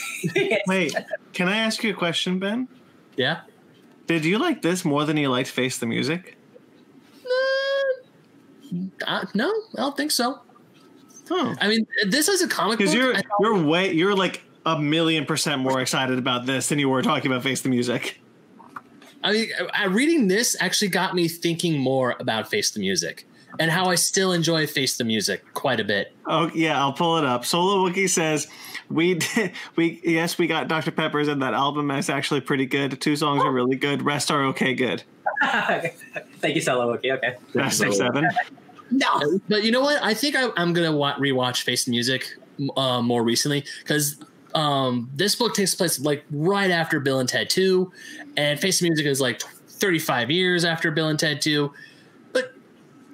Wait, 0.69 0.95
can 1.33 1.49
I 1.49 1.57
ask 1.57 1.83
you 1.83 1.91
a 1.91 1.95
question, 1.95 2.39
Ben? 2.39 2.69
Yeah. 3.17 3.41
Did 4.07 4.25
you 4.25 4.39
like 4.39 4.63
this 4.63 4.85
more 4.85 5.05
than 5.05 5.17
you 5.17 5.29
liked 5.31 5.49
Face 5.49 5.79
the 5.79 5.87
Music? 5.87 6.37
Uh, 9.07 9.25
no, 9.35 9.49
I 9.49 9.77
don't 9.79 9.97
think 9.97 10.11
so. 10.11 10.41
Oh, 11.31 11.55
I 11.61 11.69
mean, 11.69 11.87
this 12.07 12.29
is 12.29 12.43
a 12.43 12.49
comic 12.49 12.73
book. 12.73 12.79
because 12.79 12.95
you're 12.95 13.15
thought- 13.15 13.25
you're 13.41 13.63
way 13.63 13.93
you're 13.93 14.15
like 14.15 14.43
a 14.67 14.79
million 14.79 15.25
percent 15.27 15.61
more 15.63 15.81
excited 15.81 16.19
about 16.19 16.47
this 16.47 16.69
than 16.69 16.79
you 16.79 16.89
were 16.89 17.03
talking 17.03 17.31
about 17.31 17.43
Face 17.43 17.61
the 17.61 17.69
Music. 17.69 18.21
I 19.23 19.33
mean, 19.33 19.49
I, 19.73 19.85
reading 19.87 20.29
this 20.29 20.55
actually 20.61 20.89
got 20.89 21.15
me 21.15 21.29
thinking 21.29 21.79
more 21.79 22.15
about 22.21 22.51
Face 22.51 22.71
the 22.73 22.81
Music 22.81 23.27
and 23.59 23.71
how 23.71 23.87
I 23.87 23.95
still 23.95 24.33
enjoy 24.33 24.67
Face 24.67 24.97
the 24.97 25.05
Music 25.05 25.45
quite 25.55 25.81
a 25.81 25.85
bit. 25.85 26.13
Oh 26.27 26.51
yeah, 26.55 26.79
I'll 26.79 26.93
pull 26.93 27.17
it 27.19 27.25
up. 27.25 27.45
Solo 27.45 27.89
Wookie 27.89 28.09
says 28.09 28.49
we 28.91 29.15
did, 29.15 29.53
we 29.77 30.01
yes 30.05 30.39
we 30.39 30.47
got 30.47 30.69
Dr 30.69 30.91
Pepper's 30.91 31.29
and 31.29 31.43
that 31.43 31.55
album 31.55 31.91
is 31.91 32.11
actually 32.11 32.41
pretty 32.41 32.67
good. 32.67 33.01
Two 33.01 33.17
songs 33.17 33.43
are 33.43 33.53
really 33.53 33.77
good. 33.77 34.03
Rest 34.03 34.31
are 34.31 34.45
okay 34.47 34.75
good. 34.75 35.03
Thank 35.43 36.55
you, 36.55 36.61
Solo. 36.61 36.97
Wookie. 36.97 37.13
okay. 37.13 37.37
Rest 37.55 37.83
are 37.83 37.93
seven. 37.93 38.29
No. 38.91 39.41
But 39.49 39.65
you 39.65 39.73
know 39.73 39.81
what? 39.81 40.03
I 40.03 40.15
think 40.15 40.37
I, 40.37 40.51
I'm 40.57 40.73
gonna 40.73 40.95
wa- 40.95 41.17
rewatch 41.17 41.63
Face 41.63 41.85
the 41.85 41.91
Music 41.91 42.37
uh, 42.77 43.03
more 43.03 43.23
recently 43.23 43.65
because 43.81 44.19
um, 44.55 45.11
this 45.15 45.35
book 45.35 45.55
takes 45.55 45.75
place 45.75 45.99
like 46.01 46.25
right 46.31 46.71
after 46.71 47.01
Bill 47.01 47.21
and 47.21 47.29
Ted 47.29 47.51
Two, 47.51 47.93
and 48.37 48.61
Face 48.61 48.81
the 48.81 48.89
Music 48.89 49.07
is 49.07 49.21
like 49.21 49.41
35 49.69 50.31
years 50.31 50.65
after 50.65 50.91
Bill 50.91 51.09
and 51.09 51.19
Ted 51.19 51.41
Two. 51.41 51.73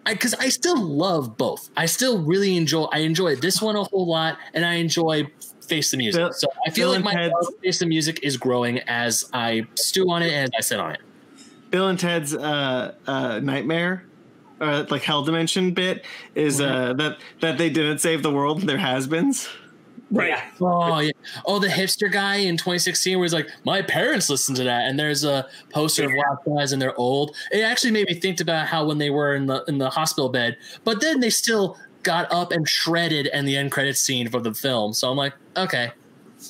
Because 0.06 0.34
I, 0.34 0.48
still 0.48 0.80
love 0.80 1.36
both, 1.36 1.70
I 1.76 1.86
still 1.86 2.22
really 2.22 2.56
enjoy. 2.56 2.84
I 2.84 2.98
enjoy 2.98 3.36
this 3.36 3.60
one 3.60 3.76
a 3.76 3.84
whole 3.84 4.06
lot, 4.06 4.38
and 4.54 4.64
I 4.64 4.74
enjoy 4.74 5.26
Face 5.66 5.90
the 5.90 5.96
Music. 5.98 6.18
Bill- 6.20 6.32
so 6.32 6.48
I 6.66 6.70
feel 6.70 6.90
Bill 6.92 7.00
like 7.00 7.04
my 7.04 7.14
Ted's- 7.14 7.50
Face 7.62 7.78
the 7.78 7.86
Music 7.86 8.20
is 8.22 8.36
growing 8.36 8.78
as 8.80 9.28
I 9.32 9.66
stew 9.74 10.10
on 10.10 10.22
it 10.22 10.32
and 10.32 10.44
as 10.44 10.50
I 10.58 10.60
sit 10.62 10.80
on 10.80 10.92
it. 10.92 11.00
Bill 11.70 11.88
and 11.88 11.98
Ted's 11.98 12.34
uh, 12.34 12.94
uh, 13.06 13.38
nightmare, 13.40 14.04
or 14.60 14.82
like 14.90 15.02
hell 15.02 15.22
dimension 15.22 15.72
bit, 15.72 16.04
is 16.34 16.60
uh, 16.60 16.94
that 16.94 17.18
that 17.40 17.58
they 17.58 17.70
didn't 17.70 17.98
save 17.98 18.22
the 18.22 18.32
world. 18.32 18.62
There 18.62 18.78
has-beens. 18.78 19.48
Right. 20.10 20.30
Yeah. 20.30 20.44
Oh 20.60 20.98
yeah. 20.98 21.12
Oh, 21.44 21.60
the 21.60 21.68
hipster 21.68 22.10
guy 22.10 22.36
in 22.36 22.56
2016 22.56 23.16
where 23.16 23.24
he's 23.24 23.32
like, 23.32 23.48
my 23.64 23.80
parents 23.80 24.28
listened 24.28 24.56
to 24.56 24.64
that, 24.64 24.88
and 24.88 24.98
there's 24.98 25.22
a 25.24 25.48
poster 25.72 26.04
of 26.04 26.10
lost 26.12 26.42
guys 26.46 26.72
and 26.72 26.82
they're 26.82 26.98
old. 26.98 27.36
It 27.52 27.60
actually 27.60 27.92
made 27.92 28.08
me 28.08 28.14
think 28.14 28.40
about 28.40 28.66
how 28.66 28.84
when 28.84 28.98
they 28.98 29.10
were 29.10 29.34
in 29.34 29.46
the 29.46 29.64
in 29.68 29.78
the 29.78 29.88
hospital 29.90 30.28
bed, 30.28 30.56
but 30.84 31.00
then 31.00 31.20
they 31.20 31.30
still 31.30 31.76
got 32.02 32.30
up 32.32 32.50
and 32.50 32.68
shredded 32.68 33.28
and 33.28 33.46
the 33.46 33.56
end 33.56 33.70
credits 33.70 34.00
scene 34.00 34.28
for 34.28 34.40
the 34.40 34.54
film. 34.54 34.92
So 34.94 35.10
I'm 35.10 35.16
like, 35.16 35.34
okay, 35.56 35.90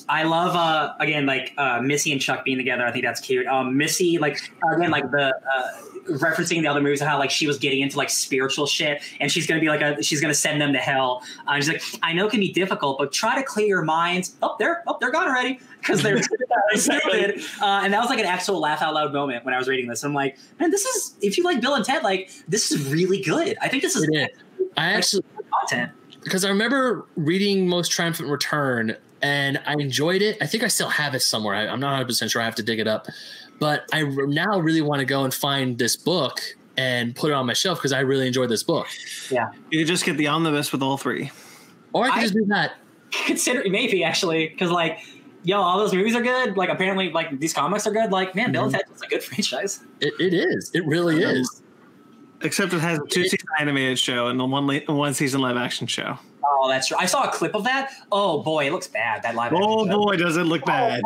I 0.09 0.23
love 0.23 0.55
uh 0.55 0.93
again 0.99 1.25
like 1.25 1.53
uh 1.57 1.81
Missy 1.81 2.11
and 2.11 2.21
Chuck 2.21 2.45
being 2.45 2.57
together. 2.57 2.85
I 2.85 2.91
think 2.91 3.05
that's 3.05 3.21
cute. 3.21 3.47
Um 3.47 3.77
Missy 3.77 4.17
like 4.17 4.39
again 4.73 4.91
like 4.91 5.09
the 5.11 5.35
uh 5.35 5.67
referencing 6.09 6.61
the 6.61 6.67
other 6.67 6.81
movies 6.81 7.01
how 7.01 7.19
like 7.19 7.29
she 7.29 7.45
was 7.45 7.57
getting 7.57 7.81
into 7.81 7.97
like 7.97 8.09
spiritual 8.09 8.65
shit 8.65 9.01
and 9.19 9.31
she's 9.31 9.45
gonna 9.45 9.59
be 9.59 9.67
like 9.67 9.81
a, 9.81 10.01
she's 10.01 10.19
gonna 10.21 10.33
send 10.33 10.61
them 10.61 10.73
to 10.73 10.79
hell. 10.79 11.23
Uh, 11.47 11.55
she's 11.55 11.69
like 11.69 11.83
I 12.03 12.13
know 12.13 12.27
it 12.27 12.31
can 12.31 12.39
be 12.39 12.51
difficult, 12.51 12.97
but 12.97 13.11
try 13.11 13.35
to 13.35 13.43
clear 13.43 13.67
your 13.67 13.83
minds. 13.83 14.35
Oh, 14.41 14.55
they're 14.59 14.83
oh 14.87 14.97
they're 14.99 15.11
gone 15.11 15.27
already 15.27 15.59
because 15.79 16.01
they're 16.01 16.21
stupid. 16.75 17.41
Uh, 17.61 17.81
and 17.83 17.93
that 17.93 17.99
was 17.99 18.09
like 18.09 18.19
an 18.19 18.25
actual 18.25 18.59
laugh 18.59 18.81
out 18.81 18.93
loud 18.93 19.13
moment 19.13 19.45
when 19.45 19.53
I 19.53 19.57
was 19.57 19.67
reading 19.67 19.87
this. 19.87 20.03
I'm 20.03 20.13
like, 20.13 20.37
man, 20.59 20.71
this 20.71 20.85
is 20.85 21.15
if 21.21 21.37
you 21.37 21.43
like 21.43 21.61
Bill 21.61 21.75
and 21.75 21.85
Ted, 21.85 22.03
like 22.03 22.31
this 22.47 22.71
is 22.71 22.87
really 22.91 23.21
good. 23.21 23.57
I 23.61 23.67
think 23.67 23.83
this 23.83 23.95
is 23.95 24.03
it 24.03 24.15
is. 24.15 24.67
I 24.77 24.93
actually 24.93 25.23
content. 25.59 25.91
because 26.23 26.45
I 26.45 26.49
remember 26.49 27.05
reading 27.15 27.67
Most 27.67 27.91
Triumphant 27.91 28.29
Return 28.29 28.95
and 29.21 29.59
I 29.65 29.73
enjoyed 29.73 30.21
it. 30.21 30.37
I 30.41 30.47
think 30.47 30.63
I 30.63 30.67
still 30.67 30.89
have 30.89 31.15
it 31.15 31.21
somewhere. 31.21 31.55
I, 31.55 31.67
I'm 31.67 31.79
not 31.79 31.87
100 31.91 32.05
percent 32.05 32.31
sure. 32.31 32.41
I 32.41 32.45
have 32.45 32.55
to 32.55 32.63
dig 32.63 32.79
it 32.79 32.87
up, 32.87 33.07
but 33.59 33.85
I 33.93 34.03
r- 34.03 34.27
now 34.27 34.59
really 34.59 34.81
want 34.81 34.99
to 34.99 35.05
go 35.05 35.23
and 35.23 35.33
find 35.33 35.77
this 35.77 35.95
book 35.95 36.41
and 36.77 37.15
put 37.15 37.31
it 37.31 37.33
on 37.33 37.45
my 37.45 37.53
shelf 37.53 37.77
because 37.79 37.91
I 37.93 37.99
really 37.99 38.27
enjoyed 38.27 38.49
this 38.49 38.63
book. 38.63 38.87
Yeah, 39.29 39.49
you 39.69 39.79
could 39.79 39.87
just 39.87 40.05
get 40.05 40.17
the 40.17 40.27
omnibus 40.27 40.71
with 40.71 40.81
all 40.81 40.97
three. 40.97 41.31
Or 41.93 42.05
I 42.05 42.09
could 42.09 42.17
I- 42.17 42.21
just 42.21 42.33
do 42.33 42.45
that. 42.45 42.73
consider 43.25 43.63
maybe 43.69 44.03
actually 44.05 44.47
because 44.47 44.71
like 44.71 44.99
yo 45.43 45.59
all 45.59 45.77
those 45.77 45.93
movies 45.93 46.15
are 46.15 46.21
good 46.21 46.55
like 46.55 46.69
apparently 46.69 47.11
like 47.11 47.39
these 47.39 47.53
comics 47.53 47.85
are 47.85 47.91
good 47.91 48.09
like 48.09 48.33
man 48.35 48.53
bill 48.53 48.63
and 48.63 48.73
mm-hmm. 48.73 48.79
ted 48.87 48.95
is 48.95 49.01
a 49.01 49.07
good 49.07 49.21
franchise 49.23 49.81
It, 49.99 50.13
it 50.17 50.33
is. 50.33 50.71
It 50.73 50.85
really 50.85 51.21
is. 51.21 51.61
Except 52.41 52.71
it 52.73 52.79
has 52.79 52.99
a 52.99 53.05
two 53.07 53.23
season 53.23 53.47
animated 53.59 53.99
show 53.99 54.27
and 54.27 54.39
a 54.39 54.45
one 54.45 54.65
la- 54.65 54.95
one 54.95 55.13
season 55.13 55.41
live 55.41 55.57
action 55.57 55.87
show. 55.87 56.17
Oh 56.61 56.69
that's 56.69 56.87
true 56.87 56.97
i 56.99 57.05
saw 57.05 57.23
a 57.27 57.31
clip 57.31 57.55
of 57.55 57.63
that 57.63 57.91
oh 58.11 58.41
boy 58.43 58.67
it 58.67 58.71
looks 58.71 58.87
bad 58.87 59.21
that 59.23 59.35
live 59.35 59.51
Oh 59.53 59.85
boy, 59.85 60.15
does 60.15 60.37
it 60.37 60.43
look 60.43 60.63
bad! 60.65 61.01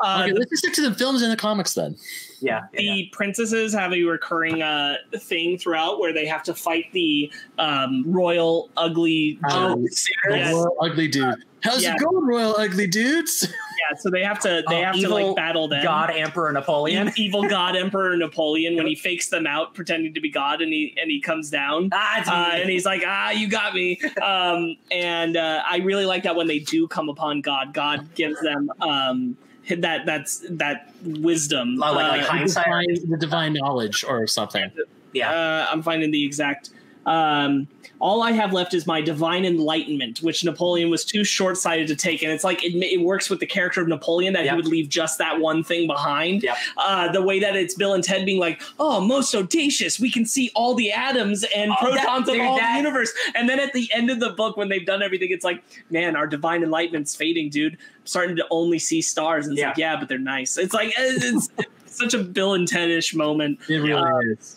Uh, 0.00 0.22
okay, 0.22 0.32
let's 0.32 0.48
just 0.50 0.62
stick 0.62 0.72
to 0.74 0.88
the 0.88 0.94
films 0.94 1.20
and 1.22 1.30
the 1.30 1.36
comics 1.36 1.74
then. 1.74 1.96
yeah, 2.40 2.62
yeah, 2.72 2.80
yeah. 2.80 2.94
the 2.94 3.08
princesses 3.12 3.74
have 3.74 3.92
a 3.92 4.02
recurring 4.04 4.62
uh, 4.62 4.96
thing 5.18 5.58
throughout 5.58 5.98
where 6.00 6.12
they 6.12 6.24
have 6.26 6.42
to 6.44 6.54
fight 6.54 6.86
the 6.92 7.30
um, 7.58 8.04
royal 8.06 8.70
ugly 8.76 9.38
Oh, 9.44 9.74
dude. 9.76 9.84
The 9.90 10.36
Yes. 10.36 10.52
Royal 10.54 10.76
Ugly 10.80 11.08
Dude. 11.08 11.34
How's 11.62 11.82
yeah. 11.82 11.94
it 11.94 12.00
going, 12.00 12.26
Royal 12.26 12.54
Ugly 12.56 12.86
Dudes? 12.88 13.46
Yeah, 13.94 14.00
so 14.00 14.10
they 14.10 14.22
have 14.24 14.38
to 14.40 14.62
they 14.68 14.80
Oh, 14.80 14.84
have 14.84 14.94
to 14.96 15.08
like 15.08 15.36
battle 15.36 15.68
them. 15.68 15.82
god 15.82 16.10
emperor 16.10 16.52
napoleon 16.52 17.08
E- 17.08 17.12
evil 17.16 17.42
god 17.48 17.76
emperor 17.84 18.16
Napoleon 18.16 18.76
when 18.76 18.86
he 18.86 18.94
fakes 18.94 19.28
them 19.28 19.46
out 19.46 19.74
pretending 19.74 20.14
to 20.14 20.20
be 20.20 20.30
god 20.30 20.60
and 20.62 20.72
he 20.72 20.96
and 21.00 21.10
he 21.10 21.20
comes 21.20 21.50
down. 21.50 21.90
ah, 21.92 22.22
Uh, 22.52 22.56
and 22.56 22.68
he's 22.70 22.84
like, 22.84 23.02
ah, 23.06 23.30
you 23.30 23.48
got 23.48 23.74
me. 23.74 24.00
Um, 24.22 24.76
and 24.90 25.36
uh, 25.36 25.62
I 25.68 25.78
really 25.78 26.04
like 26.06 26.22
that 26.24 26.34
when 26.36 26.46
they 26.46 26.58
do 26.58 26.86
come 26.88 27.08
upon 27.08 27.40
God, 27.40 27.74
God 27.74 28.14
gives 28.14 28.40
them 28.40 28.70
um, 28.80 29.36
that 29.68 30.06
that's 30.06 30.44
that 30.50 30.92
wisdom. 31.04 31.82
Oh, 31.82 31.92
like- 31.92 31.94
like 31.94 32.20
Uh, 32.20 32.24
The 32.24 32.30
Hindsight. 32.30 32.64
divine, 32.66 33.10
the 33.10 33.16
divine 33.18 33.52
knowledge 33.54 34.04
or 34.04 34.26
something. 34.26 34.70
yeah 35.12 35.30
uh, 35.30 35.66
I'm 35.70 35.82
finding 35.82 36.10
the 36.10 36.24
exact. 36.24 36.70
Um, 37.06 37.68
all 38.00 38.22
I 38.22 38.32
have 38.32 38.52
left 38.52 38.74
is 38.74 38.86
my 38.86 39.00
divine 39.00 39.44
enlightenment, 39.44 40.20
which 40.22 40.44
Napoleon 40.44 40.90
was 40.90 41.04
too 41.04 41.24
short 41.24 41.56
sighted 41.56 41.86
to 41.88 41.96
take. 41.96 42.22
And 42.22 42.30
it's 42.32 42.44
like 42.44 42.62
it, 42.64 42.74
it 42.74 43.00
works 43.00 43.30
with 43.30 43.40
the 43.40 43.46
character 43.46 43.80
of 43.80 43.88
Napoleon 43.88 44.32
that 44.34 44.44
Yep. 44.44 44.52
he 44.52 44.56
would 44.56 44.66
leave 44.66 44.88
just 44.88 45.18
that 45.18 45.40
one 45.40 45.62
thing 45.64 45.86
behind. 45.86 46.42
Yep. 46.42 46.56
Uh, 46.76 47.12
the 47.12 47.22
way 47.22 47.38
that 47.40 47.56
it's 47.56 47.74
Bill 47.74 47.94
and 47.94 48.02
Ted 48.04 48.26
being 48.26 48.40
like, 48.40 48.60
oh, 48.78 49.00
most 49.00 49.34
audacious. 49.34 49.98
We 50.00 50.10
can 50.10 50.26
see 50.26 50.50
all 50.54 50.74
the 50.74 50.90
atoms 50.92 51.44
and 51.56 51.70
Oh, 51.80 51.90
that- 51.94 52.04
protons 52.04 52.28
of 52.28 52.34
dude, 52.34 52.44
all 52.44 52.56
that- 52.58 52.72
the 52.72 52.78
universe. 52.78 53.12
And 53.34 53.48
then 53.48 53.60
at 53.60 53.72
the 53.72 53.88
end 53.92 54.10
of 54.10 54.20
the 54.20 54.30
book, 54.30 54.56
when 54.56 54.68
they've 54.68 54.84
done 54.86 55.02
everything, 55.02 55.28
it's 55.30 55.44
like, 55.44 55.62
man, 55.90 56.16
our 56.16 56.26
divine 56.26 56.62
enlightenment's 56.62 57.14
fading, 57.16 57.50
dude. 57.50 57.74
I'm 57.74 58.06
starting 58.06 58.36
to 58.36 58.46
only 58.50 58.78
see 58.78 59.00
stars. 59.02 59.46
And 59.46 59.52
it's 59.54 59.60
Yeah. 59.60 59.68
like, 59.68 59.78
yeah, 59.78 59.96
but 59.98 60.08
they're 60.08 60.18
nice. 60.18 60.58
It's 60.58 60.74
like, 60.74 60.92
it's, 60.98 61.48
such 61.86 62.12
a 62.12 62.18
Bill 62.18 62.54
and 62.54 62.66
Ted-ish 62.66 63.14
moment 63.14 63.60
It 63.68 63.76
really 63.76 63.92
Uh, 63.92 64.32
is. 64.32 64.56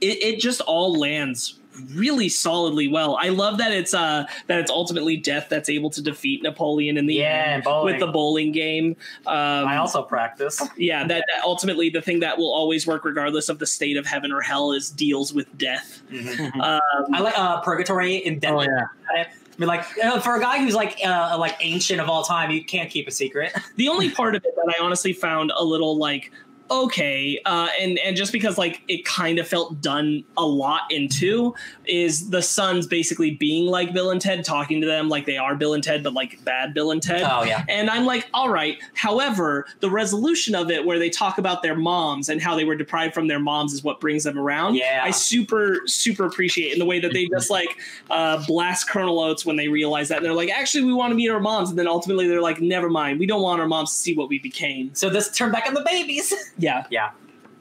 it, 0.00 0.20
it 0.20 0.40
just 0.40 0.60
all 0.62 0.98
lands 0.98 1.59
really 1.94 2.28
solidly 2.28 2.88
well. 2.88 3.16
I 3.20 3.28
love 3.28 3.58
that 3.58 3.72
it's 3.72 3.94
uh 3.94 4.24
that 4.46 4.58
it's 4.58 4.70
ultimately 4.70 5.16
death 5.16 5.46
that's 5.48 5.68
able 5.68 5.90
to 5.90 6.02
defeat 6.02 6.42
Napoleon 6.42 6.96
in 6.96 7.06
the 7.06 7.14
Yeah, 7.14 7.44
end 7.54 7.64
bowling. 7.64 7.84
with 7.94 8.00
the 8.00 8.06
bowling 8.08 8.52
game. 8.52 8.96
Um, 9.26 9.66
i 9.68 9.76
also 9.76 10.02
practice 10.02 10.60
yeah, 10.76 11.06
that, 11.06 11.24
that 11.32 11.42
ultimately 11.44 11.90
the 11.90 12.02
thing 12.02 12.20
that 12.20 12.38
will 12.38 12.52
always 12.52 12.86
work 12.86 13.04
regardless 13.04 13.48
of 13.48 13.58
the 13.58 13.66
state 13.66 13.96
of 13.96 14.06
heaven 14.06 14.32
or 14.32 14.40
hell 14.40 14.72
is 14.72 14.90
deals 14.90 15.32
with 15.32 15.46
death. 15.58 16.02
Mhm. 16.10 16.54
Um, 16.60 16.80
i 17.14 17.20
like 17.20 17.38
uh 17.38 17.60
purgatory 17.62 18.16
in 18.16 18.38
death 18.38 18.52
Oh 18.54 18.62
yeah. 18.62 18.86
I 19.16 19.26
mean, 19.58 19.68
like 19.68 19.84
for 20.22 20.36
a 20.36 20.40
guy 20.40 20.58
who's 20.58 20.74
like 20.74 20.96
uh, 21.04 21.36
like 21.38 21.54
ancient 21.60 22.00
of 22.00 22.08
all 22.08 22.22
time, 22.24 22.50
you 22.50 22.64
can't 22.64 22.88
keep 22.88 23.06
a 23.06 23.10
secret. 23.10 23.52
the 23.76 23.88
only 23.88 24.08
part 24.10 24.34
of 24.34 24.42
it 24.44 24.54
that 24.56 24.74
I 24.78 24.82
honestly 24.82 25.12
found 25.12 25.52
a 25.54 25.62
little 25.62 25.98
like 25.98 26.32
okay, 26.70 27.40
uh, 27.44 27.68
and 27.80 27.98
and 27.98 28.16
just 28.16 28.32
because 28.32 28.58
like 28.58 28.82
it 28.88 29.04
kind 29.04 29.38
of 29.38 29.48
felt 29.48 29.80
done 29.80 30.24
a 30.36 30.44
lot 30.44 30.82
in 30.90 31.08
two 31.08 31.54
is 31.86 32.30
the 32.30 32.42
sons 32.42 32.86
basically 32.86 33.32
being 33.32 33.66
like 33.66 33.92
Bill 33.92 34.10
and 34.10 34.20
Ted, 34.20 34.44
talking 34.44 34.80
to 34.80 34.86
them 34.86 35.08
like 35.08 35.26
they 35.26 35.36
are 35.36 35.54
Bill 35.54 35.74
and 35.74 35.82
Ted, 35.82 36.02
but 36.02 36.12
like 36.12 36.42
bad 36.44 36.74
Bill 36.74 36.90
and 36.90 37.02
Ted. 37.02 37.22
Oh 37.22 37.42
yeah. 37.42 37.64
And 37.68 37.90
I'm 37.90 38.06
like, 38.06 38.28
all 38.32 38.48
right. 38.48 38.78
However, 38.94 39.66
the 39.80 39.90
resolution 39.90 40.54
of 40.54 40.70
it, 40.70 40.84
where 40.84 40.98
they 40.98 41.10
talk 41.10 41.38
about 41.38 41.62
their 41.62 41.76
moms 41.76 42.28
and 42.28 42.40
how 42.40 42.54
they 42.54 42.64
were 42.64 42.76
deprived 42.76 43.14
from 43.14 43.28
their 43.28 43.40
moms, 43.40 43.72
is 43.72 43.82
what 43.82 44.00
brings 44.00 44.24
them 44.24 44.38
around. 44.38 44.76
Yeah. 44.76 45.02
I 45.02 45.10
super 45.10 45.80
super 45.86 46.24
appreciate 46.24 46.72
in 46.72 46.78
the 46.78 46.86
way 46.86 47.00
that 47.00 47.12
they 47.12 47.26
just 47.26 47.50
like 47.50 47.76
uh, 48.10 48.44
blast 48.46 48.88
Colonel 48.88 49.20
Oates 49.20 49.44
when 49.44 49.56
they 49.56 49.68
realize 49.68 50.08
that 50.08 50.18
and 50.18 50.26
they're 50.26 50.34
like, 50.34 50.50
actually, 50.50 50.84
we 50.84 50.92
want 50.92 51.10
to 51.10 51.14
meet 51.14 51.28
our 51.28 51.40
moms, 51.40 51.70
and 51.70 51.78
then 51.78 51.88
ultimately 51.88 52.28
they're 52.28 52.42
like, 52.42 52.60
never 52.60 52.90
mind, 52.90 53.18
we 53.18 53.26
don't 53.26 53.42
want 53.42 53.60
our 53.60 53.66
moms 53.66 53.90
to 53.90 53.96
see 53.96 54.14
what 54.14 54.28
we 54.28 54.38
became. 54.38 54.94
So 54.94 55.08
this 55.08 55.30
turned 55.30 55.52
back 55.52 55.66
on 55.66 55.74
the 55.74 55.82
babies. 55.82 56.32
Yeah. 56.60 56.86
yeah. 56.90 57.10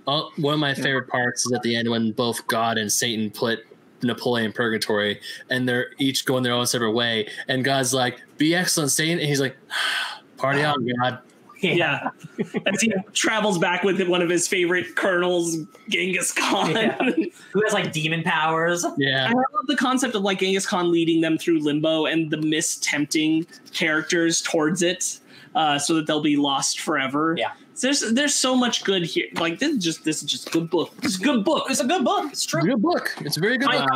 Oh, 0.08 0.32
one 0.38 0.54
of 0.54 0.60
my 0.60 0.74
favorite 0.74 1.08
parts 1.08 1.46
is 1.46 1.52
at 1.52 1.62
the 1.62 1.76
end 1.76 1.90
when 1.90 2.12
both 2.12 2.46
God 2.48 2.78
and 2.78 2.92
Satan 2.92 3.30
put 3.30 3.60
Napoleon 4.02 4.48
in 4.48 4.54
purgatory, 4.54 5.20
and 5.50 5.68
they're 5.68 5.88
each 6.00 6.26
going 6.26 6.44
their 6.44 6.54
own 6.54 6.66
separate 6.66 6.92
way. 6.92 7.28
And 7.48 7.64
God's 7.64 7.94
like, 7.94 8.22
"Be 8.38 8.56
excellent, 8.56 8.92
Satan," 8.92 9.20
and 9.20 9.28
he's 9.28 9.42
like, 9.42 9.58
"Party 10.38 10.64
on, 10.64 10.88
God." 11.00 11.20
Yeah. 11.62 12.12
As 12.66 12.82
he 12.82 12.94
travels 13.14 13.58
back 13.58 13.84
with 13.84 14.02
one 14.08 14.22
of 14.22 14.30
his 14.30 14.48
favorite 14.48 14.96
colonels, 14.96 15.58
Genghis 15.90 16.32
Khan. 16.32 16.72
Yeah. 16.72 16.98
Who 17.52 17.64
has 17.64 17.74
like 17.74 17.92
demon 17.92 18.24
powers? 18.24 18.86
Yeah, 18.98 19.28
I 19.30 19.34
love 19.34 19.68
the 19.68 19.76
concept 19.76 20.16
of 20.16 20.22
like 20.22 20.40
Genghis 20.40 20.66
Khan 20.66 20.92
leading 20.92 21.22
them 21.22 21.38
through 21.38 21.60
limbo 21.60 22.06
and 22.06 22.32
the 22.32 22.38
mistempting 22.38 23.46
characters 23.74 24.42
towards 24.42 24.82
it, 24.82 25.20
uh, 25.56 25.78
so 25.78 25.96
that 25.96 26.08
they'll 26.08 26.22
be 26.22 26.38
lost 26.38 26.80
forever. 26.80 27.36
Yeah. 27.38 27.52
There's 27.82 28.02
there's 28.12 28.36
so 28.36 28.56
much 28.56 28.84
good 28.84 29.04
here. 29.06 29.28
Like 29.36 29.60
this 29.60 29.76
is 29.76 29.84
just 29.84 30.04
this 30.04 30.22
is 30.22 30.30
just 30.30 30.48
a 30.48 30.52
good 30.52 30.70
book. 30.70 30.94
It's 31.04 31.18
a 31.18 31.24
good 31.24 31.44
book. 31.44 31.66
It's 31.70 31.80
a 31.80 31.88
good 31.88 32.04
book. 32.04 32.26
It's 32.26 32.34
it's 32.34 32.46
true. 32.46 32.62
good 32.62 32.82
book. 32.82 33.16
It's 33.22 33.38
a 33.38 33.40
very 33.40 33.58
good 33.58 33.70
book. 33.70 33.88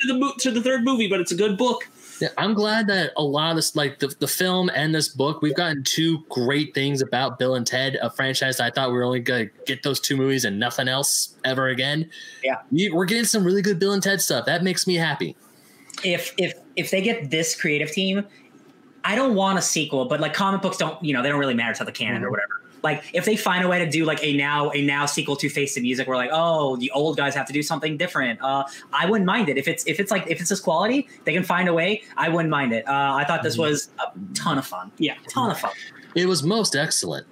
To 0.00 0.06
the 0.06 0.18
mo- 0.18 0.34
to 0.38 0.50
the 0.50 0.62
third 0.62 0.84
movie, 0.84 1.08
but 1.08 1.20
it's 1.20 1.32
a 1.32 1.36
good 1.36 1.58
book. 1.58 1.88
Yeah, 2.20 2.28
I'm 2.36 2.52
glad 2.52 2.86
that 2.88 3.12
a 3.16 3.22
lot 3.22 3.50
of 3.50 3.56
this, 3.56 3.74
like 3.74 3.98
the, 3.98 4.14
the 4.18 4.28
film 4.28 4.70
and 4.74 4.94
this 4.94 5.08
book, 5.08 5.40
we've 5.40 5.54
gotten 5.54 5.82
two 5.82 6.18
great 6.28 6.74
things 6.74 7.00
about 7.00 7.38
Bill 7.38 7.54
and 7.54 7.66
Ted, 7.66 7.96
a 8.02 8.10
franchise 8.10 8.58
that 8.58 8.64
I 8.64 8.70
thought 8.70 8.90
we 8.90 8.96
were 8.98 9.04
only 9.04 9.20
going 9.20 9.48
to 9.48 9.52
get 9.64 9.82
those 9.82 10.00
two 10.00 10.18
movies 10.18 10.44
and 10.44 10.60
nothing 10.60 10.86
else 10.86 11.34
ever 11.46 11.68
again. 11.68 12.10
Yeah. 12.44 12.56
We, 12.70 12.90
we're 12.90 13.06
getting 13.06 13.24
some 13.24 13.42
really 13.42 13.62
good 13.62 13.78
Bill 13.78 13.92
and 13.92 14.02
Ted 14.02 14.20
stuff. 14.20 14.44
That 14.44 14.62
makes 14.62 14.86
me 14.86 14.96
happy. 14.96 15.34
if 16.04 16.34
if 16.36 16.54
if 16.76 16.90
they 16.90 17.00
get 17.00 17.30
this 17.30 17.58
creative 17.58 17.90
team, 17.90 18.26
I 19.04 19.14
don't 19.14 19.34
want 19.34 19.58
a 19.58 19.62
sequel, 19.62 20.04
but 20.04 20.20
like 20.20 20.34
comic 20.34 20.62
books 20.62 20.76
don't, 20.76 21.02
you 21.02 21.14
know, 21.14 21.22
they 21.22 21.30
don't 21.30 21.40
really 21.40 21.54
matter 21.54 21.74
to 21.74 21.84
the 21.84 21.92
canon 21.92 22.22
or 22.22 22.26
mm-hmm. 22.26 22.32
whatever. 22.32 22.59
Like 22.82 23.04
if 23.12 23.24
they 23.24 23.36
find 23.36 23.64
a 23.64 23.68
way 23.68 23.78
to 23.78 23.88
do 23.88 24.04
like 24.04 24.22
a 24.22 24.36
now 24.36 24.70
a 24.70 24.82
now 24.82 25.06
sequel 25.06 25.36
to 25.36 25.48
Face 25.48 25.74
the 25.74 25.80
Music, 25.80 26.06
where 26.08 26.16
like 26.16 26.30
oh 26.32 26.76
the 26.76 26.90
old 26.92 27.16
guys 27.16 27.34
have 27.34 27.46
to 27.46 27.52
do 27.52 27.62
something 27.62 27.96
different. 27.96 28.40
Uh, 28.42 28.64
I 28.92 29.08
wouldn't 29.08 29.26
mind 29.26 29.48
it 29.48 29.58
if 29.58 29.68
it's 29.68 29.86
if 29.86 30.00
it's 30.00 30.10
like 30.10 30.26
if 30.28 30.40
it's 30.40 30.50
this 30.50 30.60
quality, 30.60 31.08
they 31.24 31.32
can 31.32 31.44
find 31.44 31.68
a 31.68 31.74
way. 31.74 32.02
I 32.16 32.28
wouldn't 32.28 32.50
mind 32.50 32.72
it. 32.72 32.86
Uh, 32.88 33.14
I 33.14 33.24
thought 33.24 33.42
this 33.42 33.58
was 33.58 33.90
a 33.98 34.12
ton 34.34 34.58
of 34.58 34.66
fun. 34.66 34.92
Yeah. 34.98 35.14
ton 35.28 35.50
of 35.50 35.58
fun. 35.58 35.72
It 36.14 36.26
was 36.26 36.42
most 36.42 36.74
excellent. 36.74 37.26